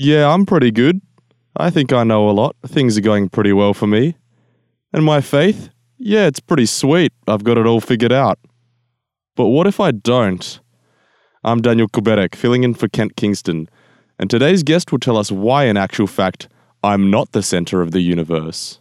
Yeah, 0.00 0.32
I'm 0.32 0.46
pretty 0.46 0.70
good. 0.70 1.00
I 1.56 1.70
think 1.70 1.92
I 1.92 2.04
know 2.04 2.30
a 2.30 2.30
lot. 2.30 2.54
Things 2.64 2.96
are 2.96 3.00
going 3.00 3.28
pretty 3.28 3.52
well 3.52 3.74
for 3.74 3.88
me. 3.88 4.14
And 4.92 5.04
my 5.04 5.20
faith? 5.20 5.70
Yeah, 5.96 6.28
it's 6.28 6.38
pretty 6.38 6.66
sweet. 6.66 7.12
I've 7.26 7.42
got 7.42 7.58
it 7.58 7.66
all 7.66 7.80
figured 7.80 8.12
out. 8.12 8.38
But 9.34 9.48
what 9.48 9.66
if 9.66 9.80
I 9.80 9.90
don't? 9.90 10.60
I'm 11.42 11.60
Daniel 11.60 11.88
Kuberek, 11.88 12.36
filling 12.36 12.62
in 12.62 12.74
for 12.74 12.86
Kent 12.86 13.16
Kingston, 13.16 13.68
and 14.20 14.30
today's 14.30 14.62
guest 14.62 14.92
will 14.92 15.00
tell 15.00 15.16
us 15.16 15.32
why, 15.32 15.64
in 15.64 15.76
actual 15.76 16.06
fact, 16.06 16.48
I'm 16.84 17.10
not 17.10 17.32
the 17.32 17.42
center 17.42 17.82
of 17.82 17.90
the 17.90 18.00
universe. 18.00 18.78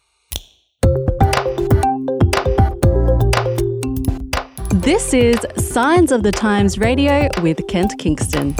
This 4.70 5.16
is 5.16 5.40
Signs 5.58 6.12
of 6.12 6.22
the 6.22 6.32
Times 6.32 6.78
Radio 6.78 7.28
with 7.42 7.66
Kent 7.68 7.98
Kingston. 7.98 8.56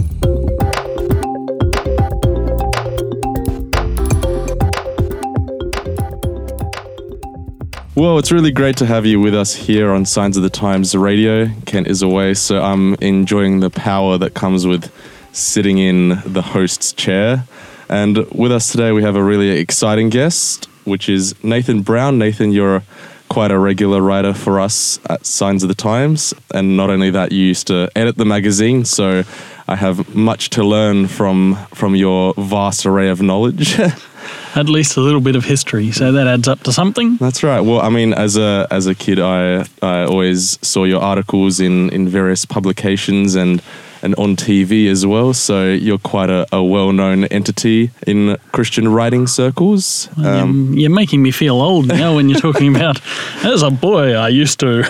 Well, 7.98 8.20
it's 8.20 8.32
really 8.32 8.52
great 8.52 8.78
to 8.78 8.86
have 8.86 9.08
you 9.08 9.20
with 9.20 9.34
us 9.34 9.56
here 9.56 9.92
on 9.92 10.06
Signs 10.06 10.38
of 10.38 10.44
the 10.44 10.52
Times 10.52 10.96
Radio. 10.96 11.48
Kent 11.66 11.88
is 11.88 12.04
away, 12.04 12.36
so 12.36 12.62
I'm 12.62 12.94
enjoying 13.02 13.60
the 13.60 13.72
power 13.72 14.20
that 14.20 14.36
comes 14.36 14.68
with 14.68 14.94
sitting 15.32 15.80
in 15.80 16.22
the 16.24 16.44
host's 16.44 16.94
chair. 16.94 17.46
And 17.90 18.18
with 18.32 18.52
us 18.52 18.72
today, 18.72 18.92
we 18.92 19.02
have 19.02 19.16
a 19.16 19.24
really 19.24 19.50
exciting 19.50 20.10
guest, 20.10 20.66
which 20.86 21.10
is 21.10 21.34
Nathan 21.44 21.82
Brown. 21.82 22.20
Nathan, 22.20 22.52
you're 22.52 22.84
quite 23.30 23.50
a 23.50 23.58
regular 23.58 24.00
writer 24.00 24.36
for 24.36 24.60
us 24.60 25.00
at 25.10 25.26
Signs 25.26 25.64
of 25.64 25.70
the 25.70 25.74
Times. 25.74 26.36
And 26.54 26.78
not 26.78 26.92
only 26.92 27.10
that, 27.10 27.32
you 27.32 27.46
used 27.46 27.66
to 27.66 27.90
edit 27.96 28.16
the 28.16 28.26
magazine, 28.26 28.86
so 28.86 29.24
I 29.68 29.76
have 29.76 30.14
much 30.14 30.52
to 30.52 30.64
learn 30.64 31.08
from 31.08 31.56
from 31.74 31.96
your 31.96 32.36
vast 32.38 32.86
array 32.86 33.10
of 33.10 33.24
knowledge. 33.24 33.76
at 34.56 34.70
least 34.70 34.98
a 34.98 35.02
little 35.02 35.22
bit 35.22 35.36
of 35.36 35.46
history, 35.46 35.92
so 35.92 36.12
that 36.12 36.28
adds 36.28 36.48
up 36.48 36.62
to 36.64 36.72
something. 36.72 37.18
That's 37.18 37.44
right. 37.44 37.62
Well, 37.62 37.82
I 37.82 37.90
mean, 37.90 38.14
as 38.14 38.38
a 38.38 38.68
as 38.72 38.88
a 38.88 38.96
kid, 38.96 39.20
I 39.20 39.66
I 39.82 40.04
always 40.04 40.60
saw 40.66 40.84
your 40.84 41.02
articles 41.02 41.60
in 41.60 41.90
in 41.90 42.08
various 42.08 42.46
publications 42.46 43.36
and 43.36 43.62
and 44.08 44.16
on 44.16 44.38
TV 44.38 44.90
as 44.90 45.06
well. 45.06 45.34
So 45.34 45.66
you're 45.66 45.98
quite 45.98 46.30
a, 46.30 46.48
a 46.54 46.64
well 46.64 46.94
known 46.94 47.26
entity 47.26 47.92
in 48.08 48.38
Christian 48.54 48.88
writing 48.88 49.28
circles. 49.28 50.10
Um, 50.18 50.70
you're, 50.72 50.80
you're, 50.80 50.96
making 50.98 51.22
me 51.22 51.32
feel 51.32 51.62
old 51.62 51.88
now 51.88 52.16
when 52.16 52.30
you're 52.30 52.40
talking 52.40 52.74
about. 52.74 53.02
As 53.44 53.62
a 53.64 53.70
boy, 53.70 54.14
I 54.14 54.30
used 54.30 54.62
to. 54.62 54.84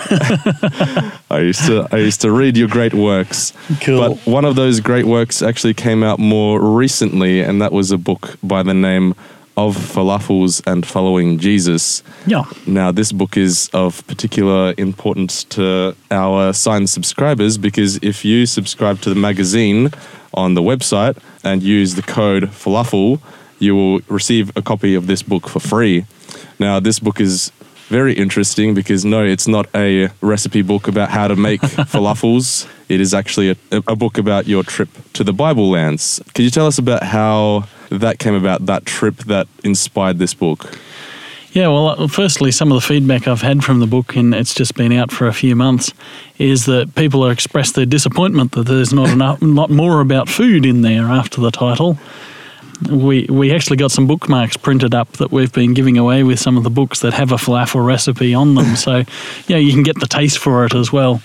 I 1.30 1.40
used 1.40 1.66
to 1.66 1.88
I 1.90 1.96
used 1.96 2.20
to 2.20 2.30
read 2.30 2.56
your 2.56 2.68
great 2.68 2.94
works. 2.94 3.52
Cool. 3.80 4.00
But 4.00 4.26
one 4.26 4.44
of 4.44 4.54
those 4.54 4.78
great 4.78 5.04
works 5.04 5.42
actually 5.42 5.74
came 5.74 6.04
out 6.04 6.20
more 6.20 6.60
recently, 6.60 7.40
and 7.40 7.60
that 7.60 7.72
was 7.72 7.90
a 7.90 7.98
book 7.98 8.38
by 8.42 8.62
the 8.62 8.74
name 8.74 9.14
of 9.58 9.76
falafels 9.76 10.62
and 10.68 10.86
following 10.86 11.36
Jesus. 11.36 12.04
Yeah. 12.26 12.44
Now, 12.64 12.92
this 12.92 13.10
book 13.10 13.36
is 13.36 13.68
of 13.74 14.06
particular 14.06 14.72
importance 14.78 15.42
to 15.56 15.96
our 16.12 16.52
Signs 16.52 16.92
subscribers 16.92 17.58
because 17.58 17.96
if 18.00 18.24
you 18.24 18.46
subscribe 18.46 19.00
to 19.00 19.08
the 19.08 19.16
magazine 19.16 19.90
on 20.32 20.54
the 20.54 20.62
website 20.62 21.18
and 21.42 21.60
use 21.60 21.96
the 21.96 22.02
code 22.02 22.44
falafel, 22.44 23.20
you 23.58 23.74
will 23.74 24.00
receive 24.08 24.56
a 24.56 24.62
copy 24.62 24.94
of 24.94 25.08
this 25.08 25.24
book 25.24 25.48
for 25.48 25.58
free. 25.58 26.06
Now, 26.60 26.78
this 26.78 27.00
book 27.00 27.20
is 27.20 27.50
very 27.88 28.12
interesting 28.12 28.74
because 28.74 29.04
no, 29.04 29.24
it's 29.24 29.48
not 29.48 29.66
a 29.74 30.08
recipe 30.20 30.62
book 30.62 30.86
about 30.86 31.10
how 31.10 31.26
to 31.26 31.34
make 31.34 31.60
falafels. 31.92 32.68
It 32.88 33.00
is 33.00 33.12
actually 33.12 33.50
a, 33.50 33.56
a 33.88 33.96
book 33.96 34.18
about 34.18 34.46
your 34.46 34.62
trip 34.62 34.90
to 35.14 35.24
the 35.24 35.32
Bible 35.32 35.68
lands. 35.68 36.22
Could 36.32 36.44
you 36.44 36.50
tell 36.50 36.68
us 36.68 36.78
about 36.78 37.02
how 37.02 37.66
that 37.90 38.18
came 38.18 38.34
about, 38.34 38.66
that 38.66 38.86
trip 38.86 39.16
that 39.24 39.48
inspired 39.64 40.18
this 40.18 40.34
book? 40.34 40.78
Yeah, 41.52 41.68
well, 41.68 41.88
uh, 41.88 42.08
firstly, 42.08 42.52
some 42.52 42.70
of 42.70 42.76
the 42.76 42.86
feedback 42.86 43.26
I've 43.26 43.40
had 43.40 43.64
from 43.64 43.80
the 43.80 43.86
book, 43.86 44.14
and 44.16 44.34
it's 44.34 44.54
just 44.54 44.74
been 44.74 44.92
out 44.92 45.10
for 45.10 45.26
a 45.26 45.32
few 45.32 45.56
months, 45.56 45.92
is 46.38 46.66
that 46.66 46.94
people 46.94 47.22
have 47.24 47.32
expressed 47.32 47.74
their 47.74 47.86
disappointment 47.86 48.52
that 48.52 48.64
there's 48.64 48.92
not 48.92 49.08
enough, 49.08 49.40
not 49.42 49.70
more 49.70 50.00
about 50.00 50.28
food 50.28 50.66
in 50.66 50.82
there 50.82 51.06
after 51.06 51.40
the 51.40 51.50
title 51.50 51.98
we 52.90 53.26
we 53.28 53.52
actually 53.52 53.76
got 53.76 53.90
some 53.90 54.06
bookmarks 54.06 54.56
printed 54.56 54.94
up 54.94 55.12
that 55.14 55.32
we've 55.32 55.52
been 55.52 55.74
giving 55.74 55.98
away 55.98 56.22
with 56.22 56.38
some 56.38 56.56
of 56.56 56.64
the 56.64 56.70
books 56.70 57.00
that 57.00 57.12
have 57.12 57.32
a 57.32 57.36
falafel 57.36 57.84
recipe 57.84 58.34
on 58.34 58.54
them. 58.54 58.76
so, 58.76 59.04
yeah, 59.46 59.56
you 59.56 59.72
can 59.72 59.82
get 59.82 59.98
the 60.00 60.06
taste 60.06 60.38
for 60.38 60.64
it 60.64 60.74
as 60.74 60.92
well. 60.92 61.20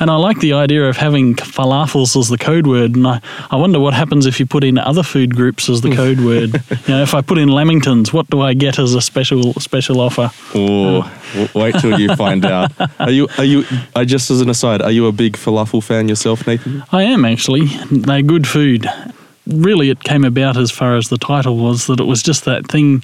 And 0.00 0.10
I 0.10 0.16
like 0.16 0.40
the 0.40 0.54
idea 0.54 0.88
of 0.88 0.96
having 0.96 1.34
falafels 1.34 2.18
as 2.18 2.28
the 2.28 2.38
code 2.38 2.66
word. 2.66 2.96
And 2.96 3.06
I, 3.06 3.20
I 3.50 3.56
wonder 3.56 3.78
what 3.78 3.94
happens 3.94 4.26
if 4.26 4.40
you 4.40 4.46
put 4.46 4.64
in 4.64 4.78
other 4.78 5.02
food 5.02 5.34
groups 5.34 5.68
as 5.68 5.82
the 5.82 5.94
code 5.94 6.20
word. 6.20 6.54
you 6.86 6.94
know, 6.94 7.02
if 7.02 7.14
I 7.14 7.20
put 7.20 7.38
in 7.38 7.48
Lamingtons, 7.48 8.12
what 8.12 8.28
do 8.30 8.40
I 8.40 8.54
get 8.54 8.78
as 8.78 8.94
a 8.94 9.00
special 9.00 9.52
special 9.54 10.00
offer? 10.00 10.30
Oh, 10.54 11.02
uh, 11.34 11.48
wait 11.54 11.74
till 11.76 11.98
you 11.98 12.14
find 12.16 12.44
out. 12.44 12.72
Are 12.98 13.10
you 13.10 13.28
are 13.38 13.44
you? 13.44 13.64
I 13.94 14.04
just 14.04 14.30
as 14.30 14.40
an 14.40 14.48
aside, 14.48 14.80
are 14.82 14.90
you 14.90 15.06
a 15.06 15.12
big 15.12 15.34
falafel 15.34 15.82
fan 15.82 16.08
yourself, 16.08 16.46
Nathan? 16.46 16.84
I 16.92 17.02
am 17.02 17.24
actually. 17.24 17.66
They're 17.90 18.22
good 18.22 18.46
food 18.46 18.88
really 19.46 19.90
it 19.90 20.02
came 20.04 20.24
about 20.24 20.56
as 20.56 20.70
far 20.70 20.96
as 20.96 21.08
the 21.08 21.18
title 21.18 21.56
was 21.56 21.86
that 21.86 22.00
it 22.00 22.04
was 22.04 22.22
just 22.22 22.44
that 22.44 22.66
thing 22.66 23.02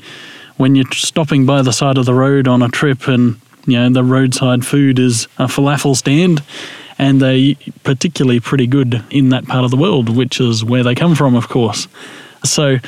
when 0.56 0.74
you're 0.74 0.90
stopping 0.92 1.46
by 1.46 1.62
the 1.62 1.72
side 1.72 1.98
of 1.98 2.06
the 2.06 2.14
road 2.14 2.48
on 2.48 2.62
a 2.62 2.68
trip 2.68 3.08
and 3.08 3.40
you 3.66 3.78
know 3.78 3.90
the 3.90 4.04
roadside 4.04 4.64
food 4.64 4.98
is 4.98 5.24
a 5.38 5.46
falafel 5.46 5.96
stand 5.96 6.42
and 6.98 7.20
they 7.20 7.54
particularly 7.82 8.40
pretty 8.40 8.66
good 8.66 9.02
in 9.10 9.30
that 9.30 9.46
part 9.46 9.64
of 9.64 9.70
the 9.70 9.76
world 9.76 10.14
which 10.14 10.40
is 10.40 10.64
where 10.64 10.82
they 10.82 10.94
come 10.94 11.14
from 11.14 11.34
of 11.34 11.48
course. 11.48 11.88
So 12.44 12.78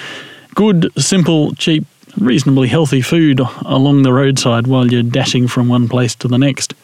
good 0.54 0.90
simple 0.96 1.54
cheap 1.54 1.84
reasonably 2.18 2.68
healthy 2.68 3.00
food 3.00 3.40
along 3.64 4.02
the 4.02 4.12
roadside 4.12 4.66
while 4.66 4.90
you're 4.90 5.02
dashing 5.02 5.48
from 5.48 5.68
one 5.68 5.88
place 5.88 6.14
to 6.16 6.28
the 6.28 6.38
next 6.38 6.74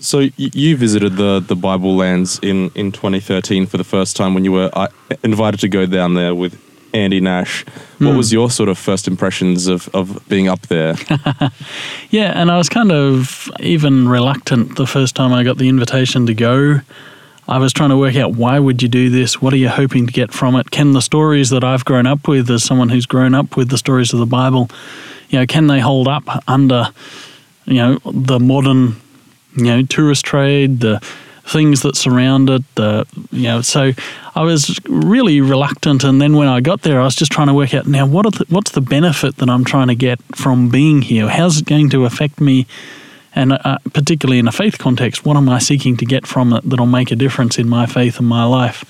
so 0.00 0.28
you 0.36 0.76
visited 0.76 1.16
the 1.16 1.40
the 1.40 1.56
Bible 1.56 1.96
lands 1.96 2.38
in 2.42 2.70
in 2.74 2.92
2013 2.92 3.66
for 3.66 3.76
the 3.76 3.84
first 3.84 4.16
time 4.16 4.34
when 4.34 4.44
you 4.44 4.52
were 4.52 4.70
uh, 4.72 4.88
invited 5.22 5.60
to 5.60 5.68
go 5.68 5.86
down 5.86 6.14
there 6.14 6.34
with 6.34 6.60
Andy 6.94 7.20
Nash. 7.20 7.64
What 7.98 8.12
mm. 8.12 8.16
was 8.16 8.32
your 8.32 8.50
sort 8.50 8.68
of 8.68 8.78
first 8.78 9.08
impressions 9.08 9.66
of, 9.66 9.88
of 9.94 10.26
being 10.28 10.48
up 10.48 10.62
there? 10.68 10.94
yeah, 12.10 12.32
and 12.34 12.50
I 12.50 12.56
was 12.56 12.68
kind 12.68 12.92
of 12.92 13.50
even 13.60 14.08
reluctant 14.08 14.76
the 14.76 14.86
first 14.86 15.14
time 15.14 15.32
I 15.32 15.44
got 15.44 15.58
the 15.58 15.68
invitation 15.68 16.26
to 16.26 16.34
go. 16.34 16.80
I 17.46 17.58
was 17.58 17.72
trying 17.72 17.90
to 17.90 17.96
work 17.96 18.14
out 18.16 18.34
why 18.34 18.58
would 18.58 18.82
you 18.82 18.88
do 18.88 19.08
this? 19.08 19.40
What 19.40 19.52
are 19.54 19.56
you 19.56 19.68
hoping 19.68 20.06
to 20.06 20.12
get 20.12 20.32
from 20.32 20.54
it? 20.56 20.70
Can 20.70 20.92
the 20.92 21.00
stories 21.00 21.50
that 21.50 21.64
I've 21.64 21.84
grown 21.84 22.06
up 22.06 22.28
with 22.28 22.50
as 22.50 22.62
someone 22.62 22.90
who's 22.90 23.06
grown 23.06 23.34
up 23.34 23.56
with 23.56 23.70
the 23.70 23.78
stories 23.78 24.12
of 24.12 24.18
the 24.18 24.26
Bible, 24.26 24.70
you 25.30 25.38
know, 25.38 25.46
can 25.46 25.66
they 25.66 25.80
hold 25.80 26.08
up 26.08 26.24
under, 26.46 26.88
you 27.64 27.76
know, 27.76 27.98
the 28.04 28.38
modern 28.38 28.96
you 29.58 29.64
know, 29.64 29.82
tourist 29.82 30.24
trade, 30.24 30.80
the 30.80 31.00
things 31.44 31.82
that 31.82 31.96
surround 31.96 32.50
it, 32.50 32.62
the 32.74 33.06
you 33.30 33.44
know. 33.44 33.62
So 33.62 33.92
I 34.34 34.42
was 34.42 34.78
really 34.86 35.40
reluctant, 35.40 36.04
and 36.04 36.20
then 36.20 36.36
when 36.36 36.48
I 36.48 36.60
got 36.60 36.82
there, 36.82 37.00
I 37.00 37.04
was 37.04 37.16
just 37.16 37.32
trying 37.32 37.48
to 37.48 37.54
work 37.54 37.74
out 37.74 37.86
now 37.86 38.06
what 38.06 38.32
the, 38.34 38.44
what's 38.48 38.72
the 38.72 38.80
benefit 38.80 39.36
that 39.36 39.48
I'm 39.48 39.64
trying 39.64 39.88
to 39.88 39.94
get 39.94 40.20
from 40.36 40.68
being 40.68 41.02
here? 41.02 41.28
How's 41.28 41.60
it 41.60 41.66
going 41.66 41.90
to 41.90 42.04
affect 42.04 42.40
me? 42.40 42.66
And 43.34 43.52
uh, 43.52 43.78
particularly 43.92 44.38
in 44.38 44.48
a 44.48 44.52
faith 44.52 44.78
context, 44.78 45.24
what 45.24 45.36
am 45.36 45.48
I 45.48 45.58
seeking 45.58 45.96
to 45.98 46.04
get 46.04 46.26
from 46.26 46.52
it 46.52 46.68
that'll 46.68 46.86
make 46.86 47.10
a 47.10 47.16
difference 47.16 47.58
in 47.58 47.68
my 47.68 47.86
faith 47.86 48.18
and 48.18 48.26
my 48.26 48.44
life? 48.44 48.84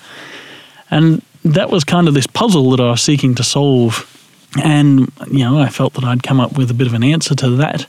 And 0.91 1.23
that 1.45 1.71
was 1.71 1.85
kind 1.85 2.09
of 2.09 2.15
this 2.15 2.27
puzzle 2.27 2.71
that 2.71 2.81
I 2.81 2.91
was 2.91 3.03
seeking 3.03 3.35
to 3.35 3.45
solve. 3.45 4.15
And, 4.63 5.13
you 5.31 5.41
know, 5.41 5.59
I 5.59 5.69
felt 5.69 5.95
that 5.95 6.05
I'd 6.05 6.23
come 6.23 6.41
up 6.41 6.57
with 6.57 6.71
a 6.71 6.75
bit 6.75 6.87
of 6.87 6.95
an 6.95 7.05
answer 7.05 7.35
to 7.35 7.51
that. 7.57 7.87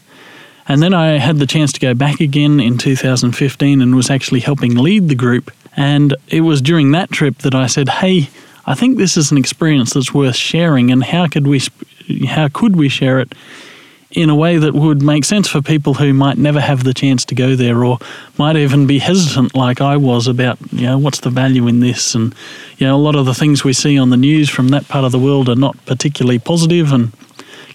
And 0.70 0.84
then 0.84 0.94
I 0.94 1.18
had 1.18 1.38
the 1.38 1.48
chance 1.48 1.74
to 1.74 1.80
go 1.80 1.96
back 1.96 2.20
again 2.22 2.60
in 2.60 2.78
2015 2.78 3.82
and 3.82 3.96
was 3.96 4.12
actually 4.12 4.42
helping 4.42 4.76
lead 4.76 5.10
the 5.10 5.16
group. 5.16 5.52
And 5.76 6.16
it 6.28 6.42
was 6.42 6.62
during 6.62 6.92
that 6.92 7.12
trip 7.12 7.40
that 7.40 7.56
I 7.56 7.66
said, 7.66 7.90
"Hey, 7.90 8.30
I 8.68 8.76
think 8.76 8.98
this 8.98 9.18
is 9.18 9.32
an 9.32 9.38
experience 9.38 9.94
that's 9.94 10.14
worth 10.14 10.36
sharing, 10.36 10.92
and 10.92 11.04
how 11.04 11.28
could 11.28 11.48
we, 11.48 11.62
how 12.28 12.48
could 12.48 12.76
we 12.76 12.88
share 12.88 13.20
it?" 13.20 13.34
in 14.12 14.30
a 14.30 14.36
way 14.36 14.58
that 14.58 14.74
would 14.74 15.04
make 15.04 15.24
sense 15.24 15.48
for 15.48 15.62
people 15.62 15.94
who 15.94 16.14
might 16.14 16.38
never 16.38 16.60
have 16.60 16.84
the 16.84 16.94
chance 16.94 17.24
to 17.26 17.36
go 17.36 17.56
there 17.56 17.84
or 17.84 18.00
might 18.38 18.56
even 18.56 18.88
be 18.88 18.98
hesitant 18.98 19.56
like 19.56 19.82
I 19.82 19.98
was 19.98 20.28
about, 20.28 20.58
you 20.72 20.88
know, 20.88 20.98
what's 20.98 21.20
the 21.20 21.30
value 21.30 21.68
in 21.68 21.80
this? 21.80 22.16
And, 22.16 22.34
you 22.80 22.88
know, 22.88 22.96
a 22.96 22.98
lot 22.98 23.16
of 23.16 23.28
the 23.28 23.36
things 23.36 23.64
we 23.64 23.74
see 23.74 24.00
on 24.00 24.10
the 24.10 24.18
news 24.18 24.50
from 24.50 24.70
that 24.70 24.88
part 24.88 25.06
of 25.06 25.12
the 25.12 25.20
world 25.20 25.48
are 25.48 25.56
not 25.56 25.78
particularly 25.86 26.40
positive 26.40 26.92
and 26.92 27.12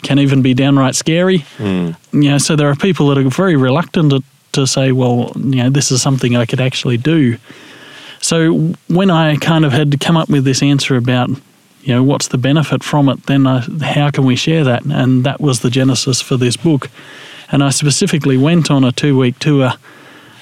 can 0.05 0.19
even 0.19 0.43
be 0.43 0.55
downright 0.55 0.95
scary. 0.95 1.41
Mm. 1.59 1.97
You 2.13 2.31
know, 2.31 2.39
so 2.39 2.55
there 2.55 2.69
are 2.69 2.77
people 2.77 3.09
that 3.09 3.19
are 3.19 3.29
very 3.29 3.57
reluctant 3.57 4.11
to, 4.11 4.23
to 4.53 4.67
say, 4.67 4.93
well, 4.93 5.33
you 5.35 5.57
know, 5.57 5.71
this 5.71 5.91
is 5.91 6.01
something 6.01 6.37
I 6.37 6.47
could 6.47 6.61
actually 6.61 6.97
do. 6.97 7.39
So 8.21 8.73
when 8.89 9.11
I 9.11 9.37
kind 9.37 9.65
of 9.65 9.73
had 9.73 9.91
to 9.91 9.99
come 9.99 10.17
up 10.17 10.29
with 10.31 10.45
this 10.45 10.63
answer 10.63 10.97
about, 10.97 11.29
you 11.83 11.95
know, 11.95 12.03
what's 12.03 12.29
the 12.29 12.39
benefit 12.39 12.83
from 12.83 13.09
it, 13.09 13.27
then 13.27 13.47
I, 13.47 13.61
how 13.83 14.11
can 14.11 14.25
we 14.25 14.37
share 14.37 14.65
that? 14.65 14.85
And 14.85 15.25
that 15.25 15.41
was 15.41 15.61
the 15.61 15.71
genesis 15.71 16.21
for 16.21 16.37
this 16.37 16.57
book. 16.57 16.89
And 17.51 17.63
I 17.63 17.71
specifically 17.71 18.39
went 18.39 18.71
on 18.71 18.85
a 18.85 18.93
two 18.93 19.19
week 19.19 19.39
tour 19.39 19.73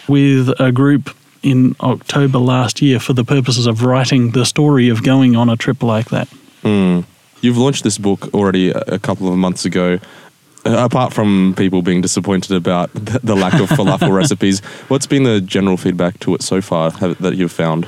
with 0.09 0.49
a 0.61 0.71
group 0.71 1.17
in 1.43 1.75
October 1.81 2.39
last 2.39 2.81
year 2.81 3.01
for 3.01 3.13
the 3.13 3.25
purposes 3.25 3.67
of 3.67 3.83
writing 3.83 4.31
the 4.31 4.45
story 4.45 4.89
of 4.89 5.03
going 5.03 5.35
on 5.35 5.49
a 5.49 5.57
trip 5.57 5.83
like 5.83 6.11
that. 6.11 6.29
Mm. 6.63 7.05
You've 7.43 7.59
launched 7.59 7.85
this 7.85 7.99
book 7.99 8.33
already 8.33 8.71
a, 8.71 8.99
couple 8.99 9.29
of 9.29 9.37
months 9.37 9.67
ago. 9.67 9.99
Uh, 10.65 10.85
apart 10.85 11.13
from 11.13 11.55
people 11.57 11.83
being 11.83 12.01
disappointed 12.01 12.53
about 12.53 12.91
the, 12.95 13.19
the 13.23 13.35
lack 13.35 13.55
of 13.55 13.69
falafel 13.69 14.15
recipes, 14.17 14.61
what's 14.89 15.07
been 15.07 15.25
the 15.25 15.41
general 15.41 15.77
feedback 15.77 16.19
to 16.21 16.35
it 16.35 16.43
so 16.43 16.61
far 16.61 16.91
have, 16.93 17.19
that 17.19 17.35
you've 17.35 17.53
found? 17.53 17.87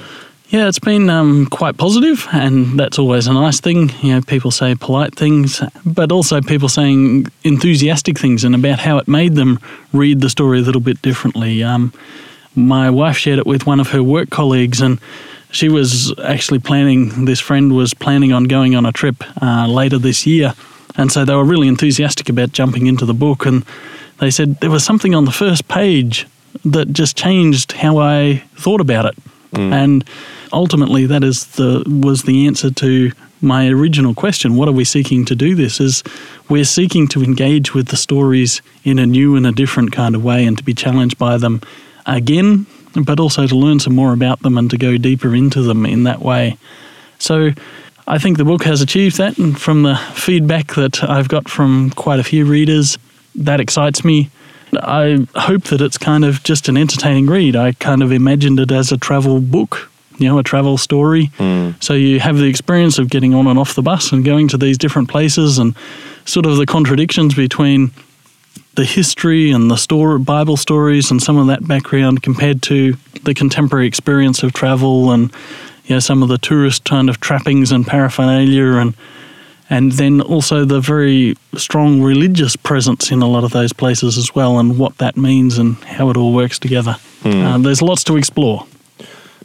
Yeah, 0.48 0.68
it's 0.68 0.78
been 0.78 1.08
um, 1.08 1.46
quite 1.46 1.78
positive, 1.78 2.28
and 2.32 2.78
that's 2.78 2.98
always 2.98 3.26
a 3.26 3.32
nice 3.32 3.60
thing. 3.60 3.90
You 4.02 4.14
know, 4.14 4.20
people 4.20 4.50
say 4.50 4.74
polite 4.74 5.14
things, 5.14 5.62
but 5.86 6.12
also 6.12 6.40
people 6.42 6.68
saying 6.68 7.26
enthusiastic 7.44 8.18
things 8.18 8.44
and 8.44 8.54
about 8.54 8.78
how 8.78 8.98
it 8.98 9.08
made 9.08 9.34
them 9.34 9.58
read 9.92 10.20
the 10.20 10.28
story 10.28 10.58
a 10.58 10.62
little 10.62 10.80
bit 10.80 11.00
differently. 11.00 11.62
Um, 11.62 11.92
my 12.54 12.90
wife 12.90 13.16
shared 13.16 13.38
it 13.38 13.46
with 13.46 13.66
one 13.66 13.80
of 13.80 13.90
her 13.90 14.02
work 14.02 14.30
colleagues, 14.30 14.80
and 14.80 15.00
she 15.54 15.68
was 15.68 16.12
actually 16.18 16.58
planning, 16.58 17.26
this 17.26 17.38
friend 17.38 17.74
was 17.74 17.94
planning 17.94 18.32
on 18.32 18.44
going 18.44 18.74
on 18.74 18.84
a 18.84 18.92
trip 18.92 19.22
uh, 19.40 19.66
later 19.68 19.98
this 19.98 20.26
year. 20.26 20.52
And 20.96 21.12
so 21.12 21.24
they 21.24 21.34
were 21.34 21.44
really 21.44 21.68
enthusiastic 21.68 22.28
about 22.28 22.52
jumping 22.52 22.86
into 22.86 23.06
the 23.06 23.14
book. 23.14 23.46
And 23.46 23.64
they 24.18 24.30
said 24.30 24.60
there 24.60 24.70
was 24.70 24.84
something 24.84 25.14
on 25.14 25.24
the 25.24 25.32
first 25.32 25.68
page 25.68 26.26
that 26.64 26.92
just 26.92 27.16
changed 27.16 27.72
how 27.72 27.98
I 27.98 28.42
thought 28.56 28.80
about 28.80 29.06
it. 29.06 29.14
Mm. 29.52 29.72
And 29.72 30.04
ultimately, 30.52 31.06
that 31.06 31.22
is 31.22 31.46
the 31.46 31.84
was 31.86 32.22
the 32.24 32.46
answer 32.46 32.70
to 32.70 33.12
my 33.40 33.68
original 33.68 34.14
question. 34.14 34.56
What 34.56 34.68
are 34.68 34.72
we 34.72 34.84
seeking 34.84 35.24
to 35.26 35.36
do? 35.36 35.54
This 35.54 35.80
is 35.80 36.02
we're 36.48 36.64
seeking 36.64 37.06
to 37.08 37.22
engage 37.22 37.74
with 37.74 37.88
the 37.88 37.96
stories 37.96 38.62
in 38.82 38.98
a 38.98 39.06
new 39.06 39.36
and 39.36 39.46
a 39.46 39.52
different 39.52 39.92
kind 39.92 40.16
of 40.16 40.24
way, 40.24 40.44
and 40.44 40.58
to 40.58 40.64
be 40.64 40.74
challenged 40.74 41.18
by 41.18 41.36
them 41.36 41.60
again 42.06 42.66
but 43.02 43.18
also 43.18 43.46
to 43.46 43.56
learn 43.56 43.80
some 43.80 43.94
more 43.94 44.12
about 44.12 44.40
them 44.40 44.56
and 44.56 44.70
to 44.70 44.78
go 44.78 44.96
deeper 44.96 45.34
into 45.34 45.62
them 45.62 45.84
in 45.86 46.04
that 46.04 46.20
way. 46.20 46.56
So 47.18 47.50
I 48.06 48.18
think 48.18 48.36
the 48.36 48.44
book 48.44 48.64
has 48.64 48.80
achieved 48.80 49.16
that, 49.16 49.38
and 49.38 49.58
from 49.60 49.82
the 49.82 49.96
feedback 50.14 50.74
that 50.74 51.02
I've 51.02 51.28
got 51.28 51.48
from 51.48 51.90
quite 51.90 52.20
a 52.20 52.24
few 52.24 52.44
readers, 52.44 52.98
that 53.34 53.60
excites 53.60 54.04
me. 54.04 54.30
I 54.74 55.26
hope 55.34 55.64
that 55.64 55.80
it's 55.80 55.98
kind 55.98 56.24
of 56.24 56.42
just 56.42 56.68
an 56.68 56.76
entertaining 56.76 57.26
read. 57.26 57.56
I 57.56 57.72
kind 57.72 58.02
of 58.02 58.12
imagined 58.12 58.60
it 58.60 58.72
as 58.72 58.92
a 58.92 58.98
travel 58.98 59.40
book, 59.40 59.90
you 60.18 60.28
know, 60.28 60.38
a 60.38 60.42
travel 60.42 60.76
story. 60.78 61.28
Mm. 61.38 61.82
So 61.82 61.94
you 61.94 62.20
have 62.20 62.38
the 62.38 62.46
experience 62.46 62.98
of 62.98 63.08
getting 63.08 63.34
on 63.34 63.46
and 63.46 63.58
off 63.58 63.74
the 63.74 63.82
bus 63.82 64.12
and 64.12 64.24
going 64.24 64.48
to 64.48 64.58
these 64.58 64.76
different 64.76 65.08
places 65.08 65.58
and 65.58 65.74
sort 66.24 66.46
of 66.46 66.56
the 66.56 66.66
contradictions 66.66 67.34
between 67.34 67.92
the 68.76 68.84
history 68.84 69.50
and 69.50 69.70
the 69.70 69.76
story, 69.76 70.18
Bible 70.18 70.56
stories 70.56 71.10
and 71.10 71.22
some 71.22 71.36
of 71.36 71.46
that 71.46 71.66
background 71.66 72.22
compared 72.22 72.62
to 72.62 72.94
the 73.22 73.34
contemporary 73.34 73.86
experience 73.86 74.42
of 74.42 74.52
travel 74.52 75.12
and 75.12 75.32
you 75.84 75.96
know, 75.96 76.00
some 76.00 76.22
of 76.22 76.28
the 76.28 76.38
tourist 76.38 76.84
kind 76.84 77.08
of 77.08 77.20
trappings 77.20 77.72
and 77.72 77.86
paraphernalia 77.86 78.76
and 78.76 78.94
and 79.70 79.92
then 79.92 80.20
also 80.20 80.66
the 80.66 80.78
very 80.78 81.34
strong 81.56 82.02
religious 82.02 82.54
presence 82.54 83.10
in 83.10 83.22
a 83.22 83.26
lot 83.26 83.44
of 83.44 83.52
those 83.52 83.72
places 83.72 84.18
as 84.18 84.34
well 84.34 84.58
and 84.58 84.78
what 84.78 84.98
that 84.98 85.16
means 85.16 85.56
and 85.56 85.76
how 85.84 86.10
it 86.10 86.18
all 86.18 86.34
works 86.34 86.58
together. 86.58 86.92
Hmm. 87.22 87.42
Uh, 87.42 87.58
there's 87.58 87.80
lots 87.80 88.04
to 88.04 88.18
explore. 88.18 88.66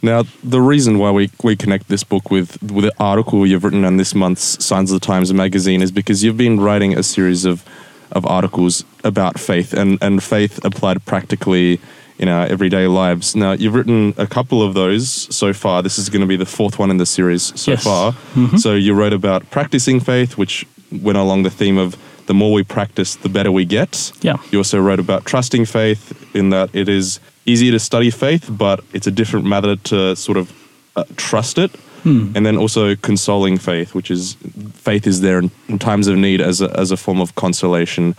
Now, 0.02 0.24
the 0.44 0.62
reason 0.62 1.00
why 1.00 1.12
we, 1.12 1.30
we 1.42 1.56
connect 1.56 1.88
this 1.88 2.04
book 2.04 2.30
with, 2.30 2.62
with 2.62 2.84
the 2.84 2.94
article 3.00 3.48
you've 3.48 3.64
written 3.64 3.86
on 3.86 3.96
this 3.96 4.14
month's 4.14 4.64
Signs 4.64 4.92
of 4.92 5.00
the 5.00 5.06
Times 5.06 5.34
magazine 5.34 5.82
is 5.82 5.92
because 5.92 6.22
you've 6.22 6.38
been 6.38 6.60
writing 6.60 6.98
a 6.98 7.04
series 7.04 7.46
of 7.46 7.66
of 8.12 8.26
articles 8.26 8.84
about 9.04 9.40
faith 9.40 9.74
and, 9.74 9.98
and 10.02 10.22
faith 10.22 10.64
applied 10.66 11.06
practically 11.06 11.80
in 12.18 12.28
our 12.28 12.46
everyday 12.48 12.86
lives. 12.88 13.36
Now, 13.36 13.54
you've 13.54 13.74
written 13.74 14.14
a 14.18 14.28
couple 14.28 14.62
of 14.62 14.74
those 14.74 15.10
so 15.34 15.54
far. 15.54 15.82
This 15.82 15.98
is 15.98 16.10
going 16.10 16.22
to 16.22 16.28
be 16.28 16.36
the 16.36 16.46
fourth 16.46 16.78
one 16.78 16.92
in 16.92 16.98
the 16.98 17.06
series 17.06 17.58
so 17.60 17.72
yes. 17.72 17.84
far. 17.84 18.12
Mm-hmm. 18.12 18.58
So, 18.58 18.74
you 18.74 18.94
wrote 18.94 19.14
about 19.14 19.50
practicing 19.52 20.02
faith, 20.02 20.38
which 20.38 20.66
went 20.92 21.18
along 21.18 21.44
the 21.44 21.50
theme 21.50 21.78
of 21.78 21.98
the 22.26 22.34
more 22.34 22.52
we 22.52 22.64
practice, 22.64 23.16
the 23.16 23.30
better 23.30 23.52
we 23.52 23.66
get. 23.66 24.12
Yeah. 24.22 24.38
You 24.52 24.60
also 24.60 24.80
wrote 24.80 25.00
about 25.00 25.26
trusting 25.26 25.66
faith, 25.66 26.36
in 26.36 26.50
that 26.50 26.70
it 26.74 26.90
is 26.90 27.20
easier 27.46 27.72
to 27.72 27.80
study 27.80 28.12
faith, 28.12 28.50
but 28.52 28.84
it's 28.94 29.08
a 29.08 29.12
different 29.12 29.46
matter 29.46 29.78
to 29.78 30.16
sort 30.16 30.38
of 30.38 30.52
uh, 30.96 31.06
trust 31.16 31.58
it. 31.58 31.72
Hmm. 32.04 32.32
And 32.36 32.46
then 32.46 32.56
also 32.56 32.96
consoling 32.96 33.58
faith, 33.58 33.94
which 33.94 34.12
is 34.12 34.36
faith 34.74 35.08
is 35.08 35.22
there 35.22 35.40
in, 35.40 35.52
in 35.68 35.80
times 35.80 36.08
of 36.08 36.18
need 36.18 36.40
as 36.40 36.62
a, 36.62 36.70
as 36.80 36.92
a 36.92 36.98
form 36.98 37.20
of 37.20 37.36
consolation. 37.36 38.16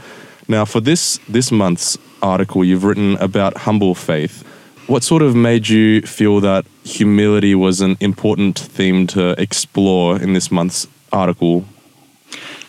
Now, 0.50 0.64
for 0.64 0.80
this 0.80 1.20
this 1.28 1.52
month's 1.52 1.96
article, 2.20 2.64
you've 2.64 2.82
written 2.82 3.16
about 3.18 3.58
humble 3.58 3.94
faith. 3.94 4.42
What 4.88 5.04
sort 5.04 5.22
of 5.22 5.36
made 5.36 5.68
you 5.68 6.02
feel 6.02 6.40
that 6.40 6.66
humility 6.82 7.54
was 7.54 7.80
an 7.80 7.96
important 8.00 8.58
theme 8.58 9.06
to 9.14 9.40
explore 9.40 10.20
in 10.20 10.32
this 10.32 10.50
month's 10.50 10.88
article? 11.12 11.64